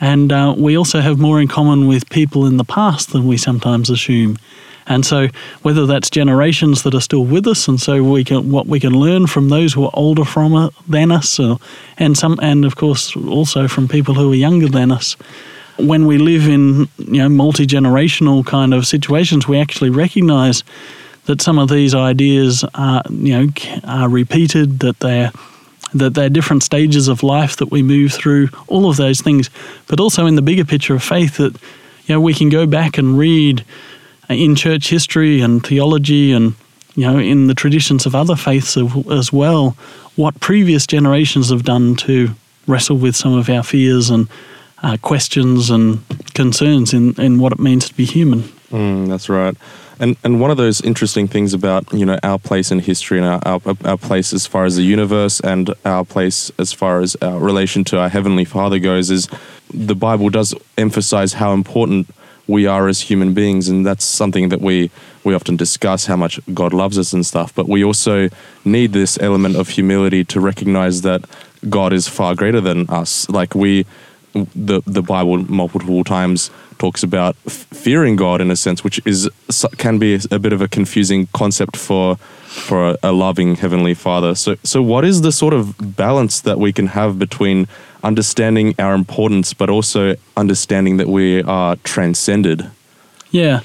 And 0.00 0.32
uh, 0.32 0.54
we 0.56 0.76
also 0.76 1.00
have 1.00 1.18
more 1.18 1.40
in 1.40 1.48
common 1.48 1.86
with 1.86 2.08
people 2.10 2.46
in 2.46 2.56
the 2.56 2.64
past 2.64 3.12
than 3.12 3.26
we 3.26 3.36
sometimes 3.36 3.88
assume. 3.90 4.38
And 4.86 5.06
so, 5.06 5.28
whether 5.62 5.86
that's 5.86 6.10
generations 6.10 6.82
that 6.82 6.94
are 6.94 7.00
still 7.00 7.24
with 7.24 7.46
us, 7.46 7.68
and 7.68 7.80
so 7.80 8.02
we 8.02 8.24
can 8.24 8.50
what 8.50 8.66
we 8.66 8.80
can 8.80 8.92
learn 8.92 9.26
from 9.26 9.48
those 9.48 9.72
who 9.72 9.84
are 9.84 9.90
older 9.94 10.24
from 10.24 10.54
uh, 10.54 10.70
than 10.88 11.12
us, 11.12 11.38
or, 11.38 11.58
and 11.98 12.18
some, 12.18 12.40
and 12.42 12.64
of 12.64 12.74
course 12.76 13.14
also 13.16 13.68
from 13.68 13.86
people 13.86 14.14
who 14.14 14.32
are 14.32 14.34
younger 14.34 14.68
than 14.68 14.90
us, 14.90 15.16
when 15.86 16.06
we 16.06 16.18
live 16.18 16.48
in 16.48 16.88
you 16.98 17.22
know 17.22 17.28
multi 17.28 17.66
generational 17.66 18.44
kind 18.44 18.74
of 18.74 18.86
situations, 18.86 19.48
we 19.48 19.58
actually 19.58 19.90
recognise 19.90 20.62
that 21.26 21.42
some 21.42 21.58
of 21.58 21.68
these 21.68 21.94
ideas 21.94 22.64
are 22.74 23.02
you 23.10 23.46
know 23.46 23.52
are 23.84 24.08
repeated, 24.08 24.80
that 24.80 24.98
they're 25.00 25.32
that 25.94 26.14
they're 26.14 26.28
different 26.28 26.62
stages 26.62 27.08
of 27.08 27.22
life 27.22 27.56
that 27.56 27.70
we 27.70 27.82
move 27.82 28.12
through, 28.12 28.48
all 28.68 28.88
of 28.88 28.96
those 28.96 29.20
things, 29.20 29.50
but 29.88 29.98
also 29.98 30.26
in 30.26 30.36
the 30.36 30.42
bigger 30.42 30.64
picture 30.64 30.94
of 30.94 31.02
faith 31.02 31.36
that 31.38 31.54
you 32.06 32.14
know 32.14 32.20
we 32.20 32.34
can 32.34 32.48
go 32.48 32.66
back 32.66 32.98
and 32.98 33.18
read 33.18 33.64
uh, 34.28 34.34
in 34.34 34.54
church 34.54 34.90
history 34.90 35.40
and 35.40 35.66
theology 35.66 36.32
and 36.32 36.54
you 36.94 37.06
know 37.06 37.18
in 37.18 37.46
the 37.46 37.54
traditions 37.54 38.06
of 38.06 38.14
other 38.14 38.36
faiths 38.36 38.76
as 39.10 39.32
well 39.32 39.76
what 40.16 40.38
previous 40.40 40.86
generations 40.86 41.50
have 41.50 41.64
done 41.64 41.94
to 41.96 42.30
wrestle 42.66 42.96
with 42.96 43.16
some 43.16 43.34
of 43.36 43.48
our 43.48 43.62
fears 43.62 44.10
and 44.10 44.28
uh, 44.82 44.96
questions 45.02 45.70
and 45.70 46.00
concerns 46.34 46.92
in, 46.94 47.14
in 47.20 47.38
what 47.38 47.52
it 47.52 47.58
means 47.58 47.88
to 47.88 47.94
be 47.94 48.04
human. 48.04 48.42
Mm, 48.70 49.08
that's 49.08 49.28
right. 49.28 49.56
And 49.98 50.16
and 50.24 50.40
one 50.40 50.50
of 50.50 50.56
those 50.56 50.80
interesting 50.80 51.28
things 51.28 51.52
about 51.52 51.92
you 51.92 52.06
know 52.06 52.18
our 52.22 52.38
place 52.38 52.70
in 52.70 52.78
history 52.78 53.18
and 53.18 53.26
our, 53.26 53.40
our 53.44 53.76
our 53.84 53.98
place 53.98 54.32
as 54.32 54.46
far 54.46 54.64
as 54.64 54.76
the 54.76 54.82
universe 54.82 55.40
and 55.40 55.74
our 55.84 56.06
place 56.06 56.50
as 56.58 56.72
far 56.72 57.00
as 57.00 57.16
our 57.16 57.38
relation 57.38 57.84
to 57.84 57.98
our 57.98 58.08
heavenly 58.08 58.46
Father 58.46 58.78
goes 58.78 59.10
is 59.10 59.28
the 59.74 59.94
Bible 59.94 60.30
does 60.30 60.54
emphasize 60.78 61.34
how 61.34 61.52
important 61.52 62.08
we 62.46 62.66
are 62.66 62.88
as 62.88 63.02
human 63.02 63.34
beings, 63.34 63.68
and 63.68 63.86
that's 63.86 64.04
something 64.04 64.48
that 64.48 64.60
we 64.60 64.90
we 65.22 65.34
often 65.34 65.56
discuss 65.56 66.06
how 66.06 66.16
much 66.16 66.40
God 66.54 66.72
loves 66.72 66.98
us 66.98 67.12
and 67.12 67.24
stuff. 67.24 67.54
But 67.54 67.68
we 67.68 67.84
also 67.84 68.30
need 68.64 68.92
this 68.92 69.18
element 69.20 69.56
of 69.56 69.68
humility 69.68 70.24
to 70.24 70.40
recognize 70.40 71.02
that 71.02 71.24
God 71.68 71.92
is 71.92 72.08
far 72.08 72.34
greater 72.34 72.60
than 72.60 72.88
us. 72.88 73.28
Like 73.28 73.54
we 73.54 73.84
the 74.32 74.82
the 74.86 75.02
Bible 75.02 75.38
multiple 75.50 76.04
times 76.04 76.50
talks 76.78 77.02
about 77.02 77.36
f- 77.46 77.66
fearing 77.72 78.16
God 78.16 78.40
in 78.40 78.50
a 78.50 78.56
sense, 78.56 78.82
which 78.84 79.00
is 79.04 79.28
can 79.76 79.98
be 79.98 80.18
a 80.30 80.38
bit 80.38 80.52
of 80.52 80.60
a 80.62 80.68
confusing 80.68 81.28
concept 81.32 81.76
for 81.76 82.16
for 82.16 82.90
a, 82.90 82.96
a 83.02 83.12
loving 83.12 83.56
heavenly 83.56 83.94
Father. 83.94 84.34
So 84.34 84.56
so 84.64 84.82
what 84.82 85.04
is 85.04 85.22
the 85.22 85.32
sort 85.32 85.54
of 85.54 85.96
balance 85.96 86.40
that 86.40 86.58
we 86.58 86.72
can 86.72 86.88
have 86.88 87.18
between 87.18 87.66
understanding 88.02 88.74
our 88.78 88.94
importance, 88.94 89.54
but 89.54 89.68
also 89.68 90.16
understanding 90.36 90.96
that 90.96 91.08
we 91.08 91.42
are 91.42 91.76
transcended? 91.76 92.70
Yeah. 93.30 93.60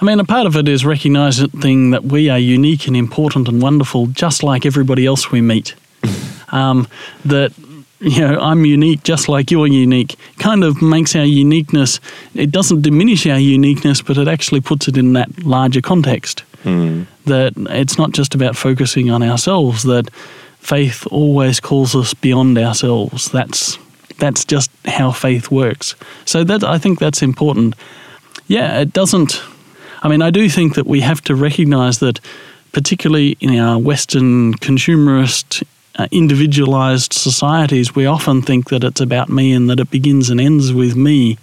I 0.00 0.04
mean, 0.04 0.20
a 0.20 0.24
part 0.24 0.46
of 0.46 0.56
it 0.56 0.68
is 0.68 0.84
recognizing 0.84 1.90
that 1.90 2.04
we 2.04 2.28
are 2.28 2.38
unique 2.38 2.86
and 2.86 2.96
important 2.96 3.48
and 3.48 3.60
wonderful, 3.60 4.06
just 4.06 4.44
like 4.44 4.64
everybody 4.64 5.04
else 5.06 5.32
we 5.32 5.40
meet. 5.40 5.74
um, 6.50 6.86
that 7.24 7.52
you 8.00 8.20
know, 8.20 8.38
I'm 8.40 8.64
unique 8.64 9.02
just 9.02 9.28
like 9.28 9.50
you're 9.50 9.66
unique, 9.66 10.16
kind 10.38 10.64
of 10.64 10.80
makes 10.80 11.16
our 11.16 11.24
uniqueness, 11.24 12.00
it 12.34 12.50
doesn't 12.50 12.82
diminish 12.82 13.26
our 13.26 13.38
uniqueness, 13.38 14.02
but 14.02 14.16
it 14.18 14.28
actually 14.28 14.60
puts 14.60 14.88
it 14.88 14.96
in 14.96 15.12
that 15.14 15.44
larger 15.44 15.80
context. 15.80 16.44
Mm. 16.64 17.06
That 17.24 17.54
it's 17.56 17.98
not 17.98 18.12
just 18.12 18.34
about 18.34 18.56
focusing 18.56 19.10
on 19.10 19.22
ourselves, 19.22 19.82
that 19.84 20.10
faith 20.60 21.06
always 21.10 21.60
calls 21.60 21.94
us 21.94 22.14
beyond 22.14 22.58
ourselves. 22.58 23.30
That's 23.30 23.78
that's 24.18 24.44
just 24.44 24.70
how 24.84 25.12
faith 25.12 25.50
works. 25.50 25.94
So 26.24 26.42
that 26.44 26.64
I 26.64 26.78
think 26.78 26.98
that's 26.98 27.22
important. 27.22 27.74
Yeah, 28.48 28.80
it 28.80 28.92
doesn't 28.92 29.40
I 30.02 30.08
mean, 30.08 30.22
I 30.22 30.30
do 30.30 30.48
think 30.48 30.74
that 30.74 30.86
we 30.86 31.00
have 31.00 31.22
to 31.22 31.34
recognize 31.34 31.98
that 31.98 32.20
particularly 32.72 33.36
in 33.40 33.58
our 33.58 33.78
Western 33.78 34.54
consumerist 34.54 35.64
uh, 35.98 36.06
individualized 36.10 37.12
societies, 37.12 37.94
we 37.94 38.06
often 38.06 38.40
think 38.40 38.70
that 38.70 38.84
it's 38.84 39.00
about 39.00 39.28
me 39.28 39.52
and 39.52 39.68
that 39.68 39.80
it 39.80 39.90
begins 39.90 40.30
and 40.30 40.40
ends 40.40 40.72
with 40.72 40.96
me. 40.96 41.36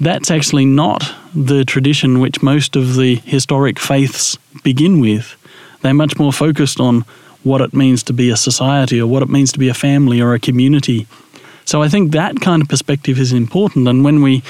That's 0.00 0.30
actually 0.30 0.64
not 0.64 1.14
the 1.34 1.64
tradition 1.64 2.20
which 2.20 2.42
most 2.42 2.74
of 2.74 2.96
the 2.96 3.16
historic 3.16 3.78
faiths 3.78 4.36
begin 4.62 5.00
with. 5.00 5.36
They're 5.82 5.94
much 5.94 6.18
more 6.18 6.32
focused 6.32 6.80
on 6.80 7.04
what 7.42 7.60
it 7.60 7.74
means 7.74 8.02
to 8.04 8.12
be 8.12 8.30
a 8.30 8.36
society 8.36 9.00
or 9.00 9.06
what 9.06 9.22
it 9.22 9.28
means 9.28 9.52
to 9.52 9.58
be 9.58 9.68
a 9.68 9.74
family 9.74 10.20
or 10.20 10.34
a 10.34 10.40
community. 10.40 11.06
So 11.64 11.82
I 11.82 11.88
think 11.88 12.12
that 12.12 12.40
kind 12.40 12.62
of 12.62 12.68
perspective 12.68 13.18
is 13.18 13.32
important. 13.32 13.88
And 13.88 14.04
when 14.04 14.22
we, 14.22 14.42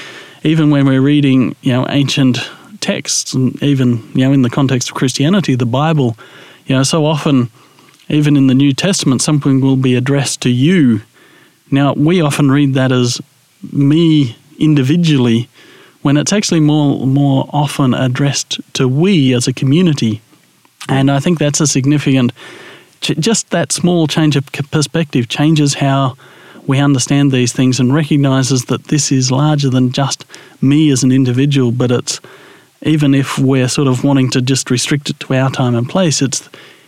even 0.43 0.69
when 0.69 0.85
we're 0.85 1.01
reading, 1.01 1.55
you 1.61 1.73
know, 1.73 1.85
ancient 1.89 2.39
texts, 2.79 3.33
and 3.33 3.61
even 3.61 4.09
you 4.13 4.25
know, 4.25 4.31
in 4.31 4.41
the 4.41 4.49
context 4.49 4.89
of 4.89 4.95
Christianity, 4.95 5.55
the 5.55 5.65
Bible, 5.65 6.17
you 6.65 6.75
know, 6.75 6.83
so 6.83 7.05
often 7.05 7.49
even 8.09 8.37
in 8.37 8.47
the 8.47 8.55
New 8.55 8.73
Testament, 8.73 9.21
something 9.21 9.61
will 9.61 9.75
be 9.75 9.95
addressed 9.95 10.41
to 10.41 10.49
you. 10.49 11.01
Now, 11.69 11.93
we 11.93 12.21
often 12.21 12.49
read 12.49 12.73
that 12.75 12.91
as 12.91 13.21
me 13.71 14.35
individually, 14.59 15.49
when 16.01 16.17
it's 16.17 16.33
actually 16.33 16.61
more, 16.61 17.05
more 17.05 17.49
often 17.51 17.93
addressed 17.93 18.59
to 18.73 18.87
we 18.87 19.33
as 19.33 19.47
a 19.47 19.53
community. 19.53 20.21
And 20.87 21.11
I 21.11 21.19
think 21.19 21.37
that's 21.37 21.59
a 21.59 21.67
significant, 21.67 22.31
just 23.01 23.49
that 23.49 23.71
small 23.71 24.07
change 24.07 24.35
of 24.35 24.45
perspective 24.71 25.27
changes 25.27 25.73
how 25.73 26.15
we 26.65 26.79
understand 26.79 27.31
these 27.31 27.53
things 27.53 27.79
and 27.79 27.93
recognizes 27.93 28.65
that 28.65 28.85
this 28.85 29.11
is 29.11 29.31
larger 29.31 29.69
than 29.69 29.91
just 29.91 30.25
me 30.61 30.91
as 30.91 31.03
an 31.03 31.11
individual, 31.11 31.71
but 31.71 31.91
it's 31.91 32.19
even 32.83 33.15
if 33.15 33.39
we're 33.39 33.69
sort 33.69 33.87
of 33.87 34.03
wanting 34.03 34.29
to 34.29 34.41
just 34.41 34.69
restrict 34.69 35.09
it 35.09 35.19
to 35.21 35.33
our 35.33 35.49
time 35.49 35.75
and 35.75 35.89
place, 35.89 36.21
it's 36.21 36.47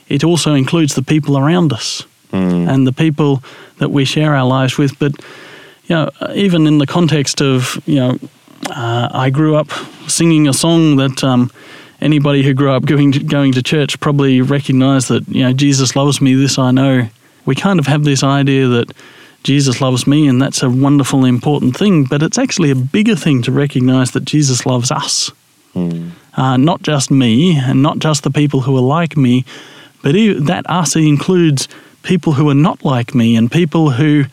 it 0.09 0.23
also 0.23 0.53
includes 0.53 0.95
the 0.95 1.03
people 1.03 1.37
around 1.37 1.71
us 1.71 2.03
mm. 2.31 2.67
and 2.67 2.85
the 2.85 2.91
people 2.91 3.43
that 3.77 3.89
we 3.89 4.05
share 4.05 4.35
our 4.35 4.47
lives 4.47 4.77
with. 4.77 4.97
But 4.99 5.13
you 5.85 5.95
know, 5.95 6.09
even 6.33 6.67
in 6.67 6.77
the 6.77 6.87
context 6.87 7.41
of 7.41 7.81
you 7.85 7.95
know, 7.95 8.19
uh, 8.69 9.09
I 9.11 9.29
grew 9.29 9.55
up 9.55 9.71
singing 10.07 10.47
a 10.47 10.53
song 10.53 10.97
that 10.97 11.23
um, 11.23 11.51
anybody 12.01 12.43
who 12.43 12.53
grew 12.53 12.71
up 12.71 12.85
going 12.85 13.11
to, 13.13 13.19
going 13.19 13.53
to 13.53 13.63
church 13.63 13.99
probably 13.99 14.41
recognised 14.41 15.07
that 15.09 15.27
you 15.27 15.43
know 15.43 15.53
Jesus 15.53 15.95
loves 15.95 16.21
me. 16.21 16.35
This 16.35 16.57
I 16.57 16.71
know. 16.71 17.07
We 17.45 17.55
kind 17.55 17.79
of 17.79 17.87
have 17.87 18.03
this 18.03 18.21
idea 18.21 18.67
that 18.67 18.93
Jesus 19.43 19.81
loves 19.81 20.05
me, 20.05 20.27
and 20.27 20.41
that's 20.41 20.61
a 20.61 20.69
wonderful, 20.69 21.25
important 21.25 21.75
thing. 21.75 22.03
But 22.03 22.21
it's 22.21 22.37
actually 22.37 22.69
a 22.69 22.75
bigger 22.75 23.15
thing 23.15 23.41
to 23.43 23.51
recognise 23.51 24.11
that 24.11 24.25
Jesus 24.25 24.65
loves 24.65 24.91
us. 24.91 25.31
Mm. 25.73 26.11
Uh, 26.35 26.57
not 26.57 26.83
just 26.83 27.09
me, 27.09 27.57
and 27.57 27.81
not 27.81 27.99
just 27.99 28.23
the 28.23 28.31
people 28.31 28.61
who 28.61 28.75
are 28.77 28.81
like 28.81 29.17
me, 29.17 29.45
but 30.01 30.13
that 30.13 30.63
us 30.69 30.95
includes 30.95 31.67
people 32.03 32.33
who 32.33 32.49
are 32.49 32.55
not 32.55 32.83
like 32.83 33.13
me 33.13 33.35
and 33.35 33.51
people 33.51 33.91
who 33.91 34.25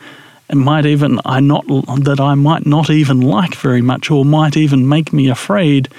might 0.53 0.85
even 0.85 1.19
I 1.25 1.39
not 1.39 1.65
that 1.67 2.19
I 2.19 2.35
might 2.35 2.65
not 2.65 2.89
even 2.89 3.21
like 3.21 3.55
very 3.55 3.81
much 3.81 4.09
or 4.09 4.23
might 4.23 4.55
even 4.55 4.87
make 4.87 5.11
me 5.11 5.29
afraid 5.29 5.89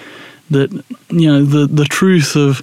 that 0.50 0.72
you 1.10 1.30
know 1.30 1.44
the 1.44 1.66
the 1.66 1.84
truth 1.84 2.34
of 2.34 2.62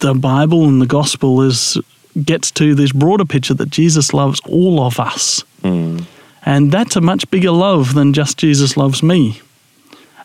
the 0.00 0.14
Bible 0.14 0.64
and 0.64 0.82
the 0.82 0.86
gospel 0.86 1.42
is 1.42 1.78
gets 2.24 2.50
to 2.50 2.74
this 2.74 2.92
broader 2.92 3.24
picture 3.24 3.54
that 3.54 3.70
Jesus 3.70 4.12
loves 4.12 4.40
all 4.46 4.80
of 4.80 5.00
us. 5.00 5.44
Mm. 5.62 6.04
And 6.44 6.72
that's 6.72 6.96
a 6.96 7.00
much 7.00 7.30
bigger 7.30 7.52
love 7.52 7.94
than 7.94 8.12
just 8.12 8.36
Jesus 8.36 8.76
loves 8.76 9.02
me. 9.02 9.40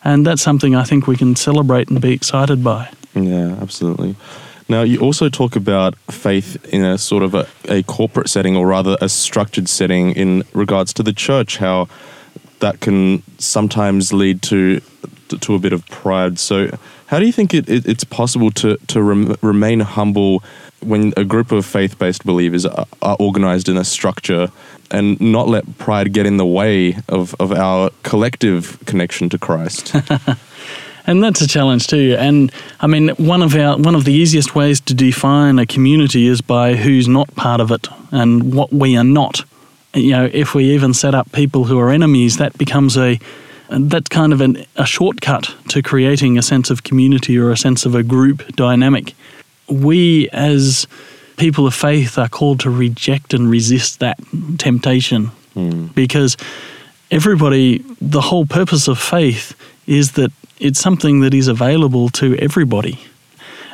And 0.04 0.26
that's 0.26 0.42
something 0.42 0.74
I 0.74 0.84
think 0.84 1.06
we 1.06 1.16
can 1.16 1.36
celebrate 1.36 1.88
and 1.88 2.00
be 2.00 2.12
excited 2.12 2.62
by. 2.62 2.90
Yeah, 3.14 3.56
absolutely. 3.60 4.16
Now, 4.68 4.82
you 4.82 5.00
also 5.00 5.30
talk 5.30 5.56
about 5.56 5.96
faith 6.10 6.62
in 6.66 6.84
a 6.84 6.98
sort 6.98 7.22
of 7.22 7.34
a, 7.34 7.46
a 7.68 7.82
corporate 7.84 8.28
setting, 8.28 8.54
or 8.54 8.66
rather 8.66 8.98
a 9.00 9.08
structured 9.08 9.68
setting, 9.68 10.12
in 10.12 10.44
regards 10.52 10.92
to 10.94 11.02
the 11.02 11.12
church, 11.12 11.56
how 11.56 11.88
that 12.60 12.80
can 12.80 13.22
sometimes 13.38 14.12
lead 14.12 14.42
to 14.42 14.80
to 15.28 15.54
a 15.54 15.58
bit 15.58 15.72
of 15.72 15.86
pride. 15.86 16.38
So, 16.38 16.70
how 17.06 17.18
do 17.18 17.26
you 17.26 17.32
think 17.32 17.54
it, 17.54 17.68
it 17.68 17.86
it's 17.86 18.04
possible 18.04 18.50
to 18.52 18.76
to 18.88 19.02
rem, 19.02 19.36
remain 19.40 19.80
humble 19.80 20.42
when 20.80 21.12
a 21.16 21.24
group 21.24 21.50
of 21.50 21.64
faith 21.64 21.98
based 21.98 22.24
believers 22.24 22.66
are, 22.66 22.86
are, 23.02 23.16
organized 23.18 23.68
in 23.68 23.76
a 23.76 23.84
structure 23.84 24.50
and 24.90 25.20
not 25.20 25.48
let 25.48 25.78
pride 25.78 26.12
get 26.12 26.26
in 26.26 26.36
the 26.36 26.46
way 26.46 26.98
of, 27.08 27.34
of 27.40 27.52
our 27.52 27.90
collective 28.02 28.78
connection 28.86 29.28
to 29.30 29.38
Christ? 29.38 29.94
and 31.08 31.24
that's 31.24 31.40
a 31.40 31.48
challenge 31.48 31.86
too. 31.86 32.14
And 32.18 32.52
I 32.80 32.86
mean, 32.86 33.08
one 33.16 33.40
of 33.40 33.56
our 33.56 33.78
one 33.78 33.94
of 33.94 34.04
the 34.04 34.12
easiest 34.12 34.54
ways 34.54 34.78
to 34.82 34.94
define 34.94 35.58
a 35.58 35.64
community 35.64 36.26
is 36.26 36.42
by 36.42 36.76
who's 36.76 37.08
not 37.08 37.34
part 37.34 37.60
of 37.60 37.70
it 37.72 37.88
and 38.12 38.54
what 38.54 38.72
we 38.72 38.94
are 38.96 39.04
not. 39.04 39.42
You 39.94 40.10
know, 40.10 40.30
if 40.30 40.54
we 40.54 40.64
even 40.74 40.92
set 40.92 41.14
up 41.14 41.32
people 41.32 41.64
who 41.64 41.78
are 41.78 41.90
enemies, 41.90 42.36
that 42.36 42.56
becomes 42.58 42.98
a 42.98 43.18
that's 43.70 44.08
kind 44.10 44.34
of 44.34 44.42
an, 44.42 44.66
a 44.76 44.84
shortcut 44.84 45.54
to 45.68 45.82
creating 45.82 46.36
a 46.36 46.42
sense 46.42 46.70
of 46.70 46.84
community 46.84 47.38
or 47.38 47.50
a 47.50 47.56
sense 47.56 47.86
of 47.86 47.94
a 47.94 48.02
group 48.02 48.46
dynamic. 48.54 49.14
We, 49.68 50.28
as 50.30 50.86
people 51.38 51.66
of 51.66 51.74
faith, 51.74 52.18
are 52.18 52.28
called 52.28 52.60
to 52.60 52.70
reject 52.70 53.32
and 53.32 53.50
resist 53.50 54.00
that 54.00 54.18
temptation 54.58 55.30
mm. 55.54 55.94
because 55.94 56.36
everybody, 57.10 57.78
the 58.00 58.22
whole 58.22 58.46
purpose 58.46 58.88
of 58.88 58.98
faith 58.98 59.54
is 59.86 60.12
that 60.12 60.30
it's 60.60 60.80
something 60.80 61.20
that 61.20 61.34
is 61.34 61.48
available 61.48 62.08
to 62.10 62.36
everybody 62.36 62.98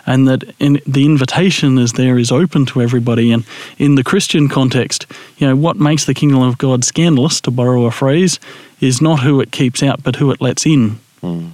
and 0.07 0.29
that 0.29 0.45
in, 0.59 0.81
the 0.87 1.05
invitation 1.05 1.79
is 1.79 1.95
there 1.95 2.19
is 2.19 2.31
open 2.31 2.67
to 2.67 2.83
everybody. 2.83 3.33
And 3.33 3.45
in 3.79 3.95
the 3.95 4.05
christian 4.05 4.49
context 4.49 5.07
you 5.39 5.47
know 5.47 5.57
what 5.57 5.77
makes 5.77 6.05
the 6.05 6.15
kingdom 6.15 6.43
of 6.43 6.59
god 6.59 6.85
scandalous 6.85 7.41
to 7.43 7.51
borrow 7.51 7.87
a 7.87 7.91
phrase 7.91 8.39
is 8.81 9.01
not 9.01 9.21
who 9.21 9.41
it 9.41 9.51
keeps 9.51 9.83
out 9.83 10.03
but 10.03 10.17
who 10.17 10.31
it 10.31 10.41
lets 10.41 10.67
in. 10.67 10.99
Mm. 11.23 11.53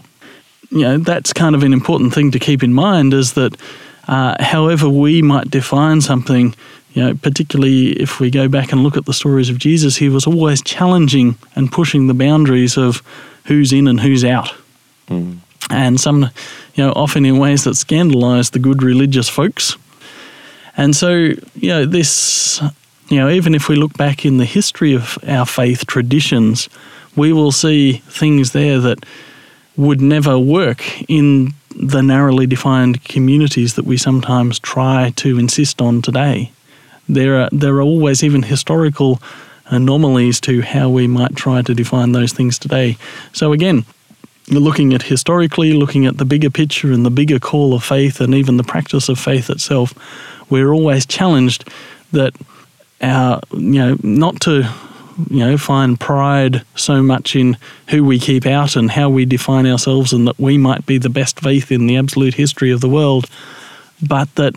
you 0.71 0.83
know 0.83 0.99
that's 0.99 1.33
kind 1.33 1.55
of 1.55 1.63
an 1.63 1.73
important 1.73 2.13
thing 2.13 2.31
to 2.33 2.39
keep 2.39 2.63
in 2.63 2.73
mind 2.73 3.15
is 3.15 3.35
that 3.35 3.57
uh, 4.09 4.43
however 4.43 4.89
we 4.89 5.23
might 5.23 5.51
define 5.51 6.01
something 6.01 6.55
you 6.93 7.03
know 7.03 7.15
particularly 7.15 7.93
if 7.93 8.19
we 8.19 8.31
go 8.31 8.49
back 8.49 8.73
and 8.73 8.83
look 8.83 8.97
at 8.97 9.07
the 9.07 9.15
stories 9.15 9.49
of 9.49 9.59
jesus 9.59 9.97
he 9.97 10.09
was 10.09 10.27
always 10.27 10.61
challenging 10.63 11.37
and 11.55 11.71
pushing 11.71 12.07
the 12.09 12.15
boundaries 12.15 12.77
of 12.77 13.03
who's 13.45 13.73
in 13.73 13.87
and 13.87 14.01
who's 14.01 14.25
out 14.25 14.53
Mm. 15.11 15.39
And 15.71 16.01
some, 16.01 16.23
you 16.75 16.85
know, 16.85 16.93
often 16.93 17.25
in 17.25 17.39
ways 17.39 17.65
that 17.65 17.77
scandalize 17.77 18.51
the 18.51 18.59
good 18.59 18.83
religious 18.83 19.29
folks. 19.29 19.77
And 20.77 20.97
so, 20.97 21.11
you 21.55 21.69
know, 21.69 21.85
this, 21.85 22.61
you 23.09 23.19
know, 23.19 23.29
even 23.29 23.55
if 23.55 23.69
we 23.69 23.77
look 23.77 23.97
back 23.97 24.25
in 24.25 24.39
the 24.39 24.45
history 24.45 24.95
of 24.95 25.19
our 25.27 25.47
faith 25.47 25.87
traditions, 25.87 26.69
we 27.17 27.33
will 27.33 27.53
see 27.53 27.95
things 28.09 28.53
there 28.53 28.81
that 28.81 29.05
would 29.77 30.01
never 30.01 30.39
work 30.39 30.83
in 31.09 31.55
the 31.77 32.03
narrowly 32.03 32.47
defined 32.47 33.05
communities 33.05 33.75
that 33.75 33.85
we 33.85 33.97
sometimes 33.97 34.59
try 34.59 35.13
to 35.17 35.39
insist 35.39 35.81
on 35.81 36.03
today. 36.03 36.51
There 37.09 37.41
are 37.41 37.49
there 37.53 37.75
are 37.77 37.83
always 37.83 38.23
even 38.23 38.43
historical 38.43 39.21
anomalies 39.67 40.41
to 40.41 40.63
how 40.63 40.89
we 40.89 41.07
might 41.07 41.37
try 41.37 41.63
to 41.63 41.75
define 41.75 42.13
those 42.13 42.33
things 42.33 42.59
today. 42.59 42.97
So 43.33 43.53
again, 43.53 43.85
looking 44.59 44.93
at 44.93 45.03
historically, 45.03 45.73
looking 45.73 46.07
at 46.07 46.19
the 46.19 46.25
bigger 46.25 46.51
picture 46.51 46.93
and 46.93 47.07
the 47.07 47.11
bigger 47.11 47.39
call 47.39 47.75
of 47.75 47.85
faith 47.85 48.21
and 48.21 48.35
even 48.35 48.57
the 48.57 48.65
practice 48.65 49.09
of 49.09 49.19
faith 49.19 49.49
itself, 49.51 49.95
we're 50.51 50.73
always 50.73 51.07
challenged 51.07 51.69
that 52.13 52.35
our, 53.01 53.41
you 53.53 53.79
know, 53.79 53.97
not 54.03 54.41
to 54.41 54.69
you 55.29 55.39
know, 55.39 55.59
find 55.59 56.01
pride 56.01 56.63
so 56.77 57.03
much 57.03 57.37
in 57.37 57.57
who 57.89 58.05
we 58.05 58.19
keep 58.19 58.47
out 58.47 58.77
and 58.77 58.91
how 58.91 59.11
we 59.11 59.25
define 59.25 59.67
ourselves, 59.67 60.13
and 60.13 60.27
that 60.27 60.39
we 60.39 60.57
might 60.57 60.87
be 60.87 60.99
the 60.99 61.11
best 61.11 61.41
faith 61.41 61.71
in 61.71 61.87
the 61.87 61.97
absolute 61.97 62.35
history 62.35 62.71
of 62.71 62.81
the 62.81 62.89
world, 62.89 63.27
but 64.07 64.35
that 64.37 64.55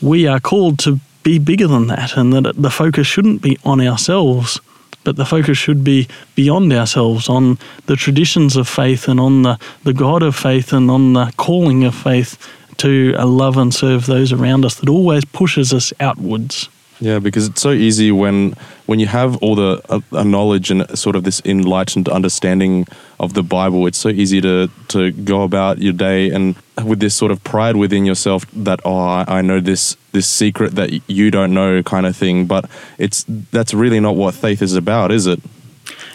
we 0.00 0.26
are 0.26 0.40
called 0.40 0.78
to 0.78 0.98
be 1.22 1.38
bigger 1.38 1.66
than 1.66 1.88
that, 1.88 2.16
and 2.16 2.32
that 2.32 2.54
the 2.56 2.70
focus 2.70 3.06
shouldn't 3.06 3.42
be 3.42 3.58
on 3.64 3.80
ourselves, 3.80 4.60
but 5.04 5.16
the 5.16 5.24
focus 5.24 5.56
should 5.56 5.82
be 5.82 6.08
beyond 6.34 6.72
ourselves, 6.72 7.28
on 7.28 7.58
the 7.86 7.96
traditions 7.96 8.56
of 8.56 8.68
faith 8.68 9.08
and 9.08 9.18
on 9.18 9.42
the, 9.42 9.58
the 9.84 9.94
God 9.94 10.22
of 10.22 10.36
faith 10.36 10.72
and 10.72 10.90
on 10.90 11.14
the 11.14 11.32
calling 11.36 11.84
of 11.84 11.94
faith 11.94 12.38
to 12.78 13.12
love 13.12 13.56
and 13.56 13.74
serve 13.74 14.06
those 14.06 14.32
around 14.32 14.64
us 14.64 14.76
that 14.76 14.88
always 14.88 15.24
pushes 15.24 15.72
us 15.72 15.92
outwards. 16.00 16.68
Yeah, 17.00 17.18
because 17.18 17.46
it's 17.46 17.62
so 17.62 17.70
easy 17.72 18.12
when 18.12 18.54
when 18.86 19.00
you 19.00 19.06
have 19.06 19.36
all 19.38 19.54
the 19.54 19.80
uh, 19.88 20.22
knowledge 20.22 20.70
and 20.70 20.98
sort 20.98 21.16
of 21.16 21.24
this 21.24 21.40
enlightened 21.44 22.08
understanding 22.08 22.86
of 23.18 23.32
the 23.32 23.42
Bible. 23.42 23.86
It's 23.86 23.98
so 23.98 24.10
easy 24.10 24.40
to 24.42 24.70
to 24.88 25.10
go 25.12 25.42
about 25.42 25.78
your 25.78 25.94
day 25.94 26.30
and 26.30 26.56
with 26.84 27.00
this 27.00 27.14
sort 27.14 27.32
of 27.32 27.42
pride 27.44 27.76
within 27.76 28.04
yourself 28.04 28.46
that 28.52 28.80
oh 28.84 28.98
I, 28.98 29.24
I 29.26 29.42
know 29.42 29.60
this 29.60 29.96
this 30.12 30.26
secret 30.26 30.74
that 30.74 31.08
you 31.08 31.30
don't 31.30 31.52
know 31.54 31.82
kind 31.82 32.06
of 32.06 32.16
thing. 32.16 32.46
But 32.46 32.68
it's 32.98 33.24
that's 33.52 33.74
really 33.74 34.00
not 34.00 34.16
what 34.16 34.34
faith 34.34 34.62
is 34.62 34.74
about, 34.74 35.12
is 35.12 35.26
it? 35.26 35.40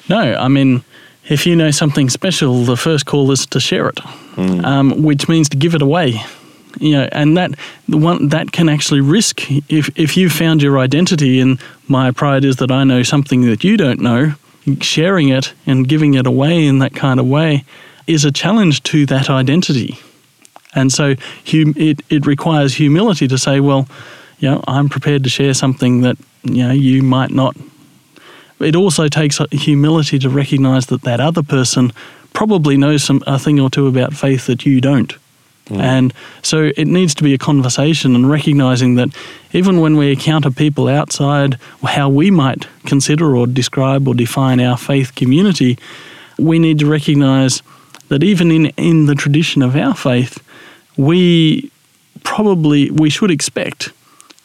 No, 0.09 0.35
I 0.35 0.47
mean 0.47 0.83
if 1.27 1.47
you 1.47 1.55
know 1.55 1.71
something 1.71 2.09
special, 2.09 2.63
the 2.65 2.77
first 2.77 3.05
call 3.05 3.31
is 3.31 3.47
to 3.47 3.59
share 3.59 3.89
it, 3.89 3.95
mm. 4.35 4.63
um, 4.63 5.01
which 5.01 5.27
means 5.27 5.49
to 5.49 5.57
give 5.57 5.73
it 5.73 5.81
away 5.81 6.21
you 6.79 6.91
know, 6.91 7.07
and 7.11 7.37
that 7.37 7.51
the 7.87 7.97
one 7.97 8.29
that 8.29 8.51
can 8.51 8.69
actually 8.69 9.01
risk 9.01 9.49
if 9.69 9.89
if 9.97 10.17
you 10.17 10.29
found 10.29 10.61
your 10.61 10.79
identity 10.79 11.39
in 11.39 11.59
my 11.87 12.11
pride 12.11 12.45
is 12.45 12.57
that 12.57 12.71
I 12.71 12.83
know 12.83 13.03
something 13.03 13.41
that 13.41 13.63
you 13.63 13.77
don't 13.77 13.99
know, 13.99 14.33
sharing 14.81 15.29
it 15.29 15.53
and 15.65 15.87
giving 15.87 16.15
it 16.15 16.27
away 16.27 16.65
in 16.65 16.79
that 16.79 16.95
kind 16.95 17.19
of 17.19 17.27
way 17.27 17.63
is 18.07 18.25
a 18.25 18.31
challenge 18.31 18.83
to 18.83 19.05
that 19.07 19.29
identity, 19.29 19.97
and 20.75 20.91
so 20.91 21.15
hum, 21.47 21.73
it 21.75 22.01
it 22.09 22.25
requires 22.25 22.75
humility 22.75 23.27
to 23.27 23.37
say, 23.37 23.59
well, 23.59 23.87
you 24.39 24.49
know, 24.49 24.63
I'm 24.67 24.89
prepared 24.89 25.23
to 25.23 25.29
share 25.29 25.53
something 25.53 26.01
that 26.01 26.17
you 26.43 26.67
know 26.67 26.73
you 26.73 27.01
might 27.01 27.31
not. 27.31 27.55
It 28.59 28.75
also 28.75 29.07
takes 29.07 29.39
humility 29.51 30.19
to 30.19 30.29
recognize 30.29 30.85
that 30.87 31.01
that 31.01 31.19
other 31.19 31.43
person 31.43 31.91
probably 32.33 32.77
knows 32.77 33.03
some 33.03 33.23
a 33.25 33.39
thing 33.39 33.59
or 33.59 33.69
two 33.69 33.87
about 33.87 34.13
faith 34.13 34.45
that 34.47 34.65
you 34.65 34.81
don't 34.81 35.13
Mm. 35.69 35.79
And 35.79 36.13
so 36.43 36.71
it 36.77 36.85
needs 36.85 37.15
to 37.15 37.23
be 37.23 37.33
a 37.33 37.37
conversation 37.37 38.15
and 38.15 38.29
recognizing 38.29 38.95
that 38.95 39.09
even 39.53 39.79
when 39.79 39.97
we 39.97 40.11
encounter 40.11 40.51
people 40.51 40.87
outside 40.87 41.57
how 41.83 42.09
we 42.09 42.29
might 42.29 42.67
consider 42.85 43.35
or 43.35 43.47
describe 43.47 44.07
or 44.07 44.13
define 44.13 44.59
our 44.59 44.77
faith 44.77 45.15
community, 45.15 45.77
we 46.37 46.59
need 46.59 46.79
to 46.79 46.85
recognize 46.85 47.63
that 48.09 48.23
even 48.23 48.51
in, 48.51 48.67
in 48.77 49.07
the 49.07 49.15
tradition 49.15 49.63
of 49.63 49.75
our 49.75 49.95
faith, 49.95 50.37
we 50.97 51.71
probably 52.23 52.89
we 52.91 53.09
should 53.09 53.31
expect 53.31 53.91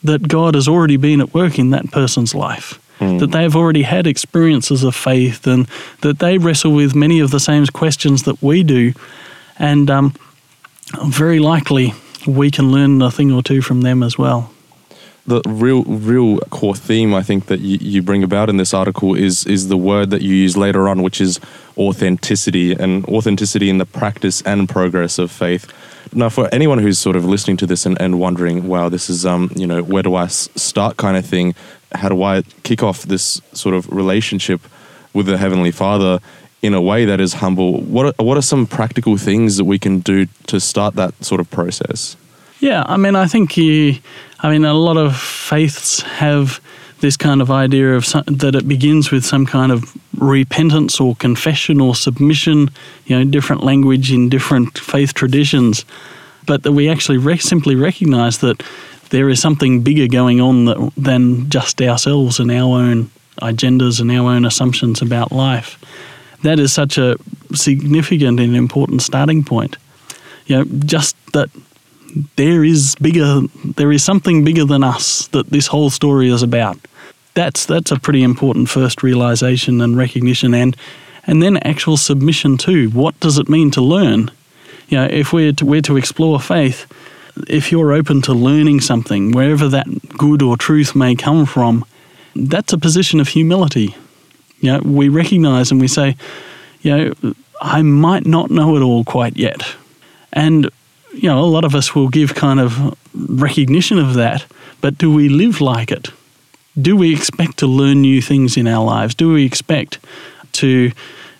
that 0.03 0.29
God 0.29 0.55
has 0.55 0.67
already 0.67 0.97
been 0.97 1.21
at 1.21 1.35
work 1.35 1.59
in 1.59 1.71
that 1.71 1.91
person's 1.91 2.35
life. 2.35 2.81
Mm. 2.99 3.19
That 3.19 3.33
they've 3.33 3.57
already 3.57 3.83
had 3.83 4.07
experiences 4.07 4.83
of 4.83 4.95
faith 4.95 5.47
and 5.47 5.67
that 6.03 6.19
they 6.19 6.39
wrestle 6.39 6.73
with 6.73 6.95
many 6.95 7.21
of 7.21 7.31
the 7.31 7.41
same 7.41 7.67
questions 7.67 8.25
that 8.25 8.43
we 8.43 8.63
do. 8.63 8.93
And 9.59 9.91
um, 9.91 10.15
very 11.05 11.39
likely 11.39 11.95
we 12.27 12.51
can 12.51 12.71
learn 12.71 13.01
a 13.01 13.11
thing 13.11 13.33
or 13.33 13.43
two 13.43 13.63
from 13.63 13.81
them 13.81 14.03
as 14.03 14.19
well. 14.19 14.53
The 15.27 15.43
real, 15.47 15.85
real 15.85 16.39
core 16.51 16.75
theme 16.75 17.15
I 17.15 17.23
think 17.23 17.47
that 17.47 17.61
you, 17.61 17.79
you 17.81 18.03
bring 18.03 18.23
about 18.23 18.49
in 18.49 18.57
this 18.57 18.75
article 18.75 19.15
is 19.15 19.47
is 19.47 19.69
the 19.69 19.77
word 19.77 20.11
that 20.11 20.23
you 20.23 20.35
use 20.35 20.57
later 20.57 20.89
on, 20.89 21.03
which 21.03 21.21
is 21.21 21.39
authenticity, 21.79 22.73
and 22.73 23.05
authenticity 23.07 23.71
in 23.71 23.79
the 23.79 23.87
practice 23.87 24.43
and 24.43 24.69
progress 24.69 25.19
of 25.19 25.31
faith. 25.31 25.73
Now, 26.13 26.29
for 26.29 26.49
anyone 26.53 26.79
who's 26.79 26.99
sort 26.99 27.17
of 27.17 27.25
listening 27.25 27.57
to 27.59 27.67
this 27.67 27.87
and, 27.87 28.01
and 28.01 28.19
wondering, 28.19 28.67
wow, 28.67 28.89
this 28.89 29.09
is 29.09 29.25
um, 29.25 29.51
you 29.55 29.67
know, 29.67 29.83
where 29.83 30.03
do 30.03 30.15
I 30.15 30.27
start, 30.27 30.97
kind 30.97 31.17
of 31.17 31.25
thing? 31.25 31.55
How 31.93 32.09
do 32.09 32.23
I 32.23 32.43
kick 32.63 32.83
off 32.83 33.03
this 33.03 33.41
sort 33.53 33.75
of 33.75 33.89
relationship 33.93 34.61
with 35.13 35.27
the 35.27 35.39
Heavenly 35.39 35.71
Father? 35.71 36.21
in 36.63 36.75
a 36.75 36.81
way 36.81 37.05
that 37.07 37.21
is 37.21 37.35
humble, 37.35 37.81
what 37.81 38.07
are, 38.07 38.25
what 38.25 38.37
are 38.37 38.43
some 38.43 38.67
practical 38.67 39.17
things 39.17 39.57
that 39.57 39.65
we 39.65 39.79
can 39.79 40.01
do 40.01 40.27
to 40.47 40.61
start 40.61 40.95
that 40.95 41.25
sort 41.25 41.41
of 41.41 41.51
process? 41.51 42.17
Yeah, 42.61 42.85
I 42.87 42.99
mean, 42.99 43.17
I 43.17 43.27
think 43.27 43.57
you, 43.57 43.97
I 44.41 44.51
mean, 44.51 44.65
a 44.65 44.75
lot 44.75 44.99
of 44.99 45.17
faiths 45.17 46.03
have 46.03 46.61
this 47.01 47.17
kind 47.17 47.41
of 47.41 47.51
idea 47.51 47.95
of 47.95 48.05
some, 48.05 48.25
that 48.27 48.55
it 48.55 48.69
begins 48.69 49.11
with 49.11 49.25
some 49.25 49.47
kind 49.47 49.73
of 49.73 49.97
repentance 50.17 51.01
or 51.01 51.17
confession 51.17 51.81
or 51.81 51.95
submission, 51.95 52.71
you 53.07 53.19
know, 53.19 53.25
different 53.31 53.65
language 53.65 54.13
in 54.13 54.29
different 54.29 54.79
faith 54.79 55.15
traditions, 55.15 55.85
but 56.47 56.63
that 56.63 56.73
we 56.73 56.89
actually 56.89 57.39
simply 57.39 57.75
recognize 57.75 58.39
that 58.39 58.63
there 59.11 59.29
is 59.29 59.41
something 59.41 59.83
bigger 59.83 60.07
going 60.07 60.41
on 60.41 60.67
that, 60.67 60.93
than 60.97 61.49
just 61.51 61.81
ourselves 61.83 62.39
and 62.39 62.51
our 62.51 62.79
own 62.79 63.11
agendas 63.43 64.01
and 64.01 64.11
our 64.13 64.31
own 64.31 64.45
assumptions 64.45 65.01
about 65.01 65.33
life 65.33 65.79
that 66.43 66.59
is 66.59 66.73
such 66.73 66.99
a 66.99 67.17
significant 67.55 68.41
and 68.41 68.57
important 68.57 69.03
starting 69.03 69.45
point. 69.45 69.77
You 70.47 70.59
know, 70.59 70.65
just 70.85 71.17
that 71.33 71.51
there 72.37 72.65
is 72.65 72.95
bigger, 72.97 73.41
there 73.77 73.93
is 73.93 74.03
something 74.03 74.45
bigger 74.45 74.65
than 74.65 74.85
us 74.85 75.29
that 75.29 75.51
this 75.51 75.67
whole 75.69 75.91
story 75.91 76.31
is 76.31 76.43
about. 76.43 76.79
That's 77.35 77.65
that's 77.67 77.91
a 77.91 77.99
pretty 77.99 78.23
important 78.23 78.69
first 78.69 79.03
realization 79.03 79.81
and 79.81 79.97
recognition, 79.97 80.55
and 80.55 80.77
and 81.27 81.43
then 81.43 81.59
actual 81.59 81.97
submission 81.97 82.57
too. 82.57 82.91
What 82.91 83.19
does 83.21 83.39
it 83.39 83.49
mean 83.49 83.71
to 83.73 83.81
learn? 83.81 84.31
You 84.89 84.99
know, 84.99 85.05
if 85.05 85.33
we're 85.33 85.53
to, 85.53 85.65
we're 85.65 85.83
to 85.83 85.97
explore 85.97 86.41
faith, 86.41 86.87
if 87.49 87.71
you're 87.71 87.93
open 87.93 88.23
to 88.23 88.33
learning 88.33 88.81
something, 88.81 89.31
wherever 89.31 89.69
that 89.69 89.87
good 90.19 90.43
or 90.43 90.57
truth 90.57 90.97
may 90.97 91.15
come 91.15 91.47
from, 91.47 91.85
that's 92.35 92.73
a 92.73 92.79
position 92.79 93.21
of 93.21 93.29
humility. 93.29 93.95
You 94.61 94.73
know, 94.73 94.81
we 94.81 95.09
recognize 95.09 95.71
and 95.71 95.81
we 95.81 95.89
say, 95.89 96.17
you 96.83 96.97
know, 96.97 97.35
I 97.61 97.83
might 97.83 98.27
not 98.27 98.51
know 98.51 98.77
it 98.77 98.81
all 98.81 99.05
quite 99.05 99.37
yet. 99.37 99.63
And, 100.33 100.71
you 101.13 101.29
know, 101.29 101.41
a 101.41 101.47
lot 101.47 101.65
of 101.65 101.75
us 101.75 101.95
will 101.95 102.09
give 102.09 102.35
kind 102.35 102.61
of 102.61 102.97
recognition 103.15 103.99
of 103.99 104.15
that, 104.15 104.47
but 104.81 104.99
do 104.99 105.13
we 105.13 105.29
live 105.29 105.61
like 105.61 105.91
it? 105.91 106.09
Do 106.81 106.97
we 106.97 107.13
expect 107.13 107.59
to 107.59 107.67
learn 107.67 108.01
new 108.01 108.23
things 108.23 108.57
in 108.57 108.67
our 108.67 108.85
lives? 108.85 109.15
Do 109.15 109.33
we 109.33 109.45
expect 109.45 109.99
to, 110.53 110.93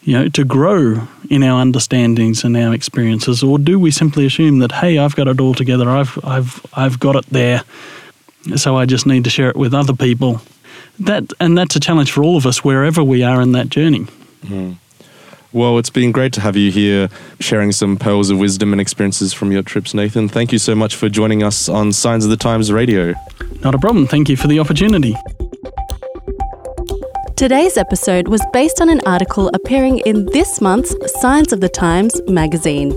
you 0.03 0.13
know, 0.13 0.29
to 0.29 0.45
grow 0.45 1.07
in 1.31 1.43
our 1.43 1.61
understandings 1.61 2.45
and 2.45 2.57
our 2.57 2.75
experiences, 2.75 3.43
or 3.43 3.59
do 3.59 3.79
we 3.79 3.91
simply 3.91 4.27
assume 4.27 4.59
that, 4.59 4.73
hey, 4.73 4.99
I've 4.99 5.17
got 5.17 5.29
it 5.29 5.41
all 5.41 5.55
together, 5.55 5.89
I've, 5.89 6.19
I've, 6.25 6.67
I've 6.75 6.99
got 6.99 7.17
it 7.17 7.27
there, 7.27 7.63
so 8.57 8.77
I 8.77 8.87
just 8.87 9.07
need 9.07 9.25
to 9.25 9.31
share 9.31 9.51
it 9.51 9.57
with 9.57 9.75
other 9.75 9.95
people? 9.95 10.41
that 11.01 11.33
and 11.41 11.57
that's 11.57 11.75
a 11.75 11.81
challenge 11.81 12.13
for 12.13 12.23
all 12.23 12.37
of 12.37 12.47
us 12.47 12.63
wherever 12.63 13.03
we 13.03 13.23
are 13.23 13.41
in 13.41 13.53
that 13.53 13.71
journey. 13.71 14.07
Mm. 14.45 14.77
Well, 15.53 15.79
it's 15.79 15.91
been 15.91 16.13
great 16.13 16.33
to 16.35 16.41
have 16.41 16.57
you 16.57 16.71
here 16.71 17.09
sharing 17.41 17.73
some 17.73 17.97
pearls 17.97 18.31
of 18.31 18.39
wisdom 18.39 18.73
and 18.73 18.81
experiences 18.81 19.33
from 19.33 19.51
your 19.51 19.63
trips, 19.63 19.95
Nathan. 19.95 20.29
Thank 20.29 20.53
you 20.53 20.59
so 20.59 20.77
much 20.77 20.95
for 20.95 21.09
joining 21.09 21.43
us 21.43 21.69
on 21.69 21.93
Signs 21.93 22.25
of 22.25 22.31
the 22.31 22.37
Times 22.37 22.71
Radio. 22.71 23.15
Not 23.65 23.75
a 23.75 23.79
problem. 23.79 24.07
Thank 24.07 24.29
you 24.29 24.37
for 24.37 24.47
the 24.47 24.61
opportunity. 24.61 25.17
Today's 27.37 27.77
episode 27.77 28.29
was 28.29 28.41
based 28.53 28.81
on 28.81 28.89
an 28.91 29.01
article 29.07 29.51
appearing 29.55 29.99
in 30.01 30.27
this 30.27 30.61
month's 30.61 30.95
Signs 31.21 31.53
of 31.53 31.61
the 31.61 31.69
Times 31.69 32.21
magazine. 32.29 32.97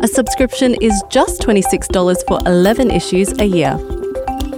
A 0.00 0.08
subscription 0.08 0.76
is 0.80 1.02
just 1.10 1.42
$26 1.42 2.26
for 2.26 2.38
11 2.46 2.90
issues 2.90 3.38
a 3.38 3.44
year. 3.44 3.76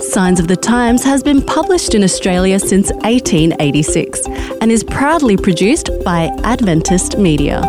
Signs 0.00 0.38
of 0.38 0.46
the 0.46 0.56
Times 0.56 1.02
has 1.02 1.24
been 1.24 1.42
published 1.42 1.94
in 1.94 2.04
Australia 2.04 2.60
since 2.60 2.92
1886 2.92 4.26
and 4.60 4.70
is 4.70 4.84
proudly 4.84 5.36
produced 5.36 5.90
by 6.04 6.30
Adventist 6.44 7.18
Media. 7.18 7.60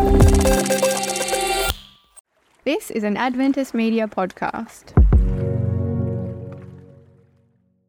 This 2.64 2.90
is 2.92 3.02
an 3.02 3.16
Adventist 3.16 3.74
Media 3.74 4.06
podcast. 4.06 4.99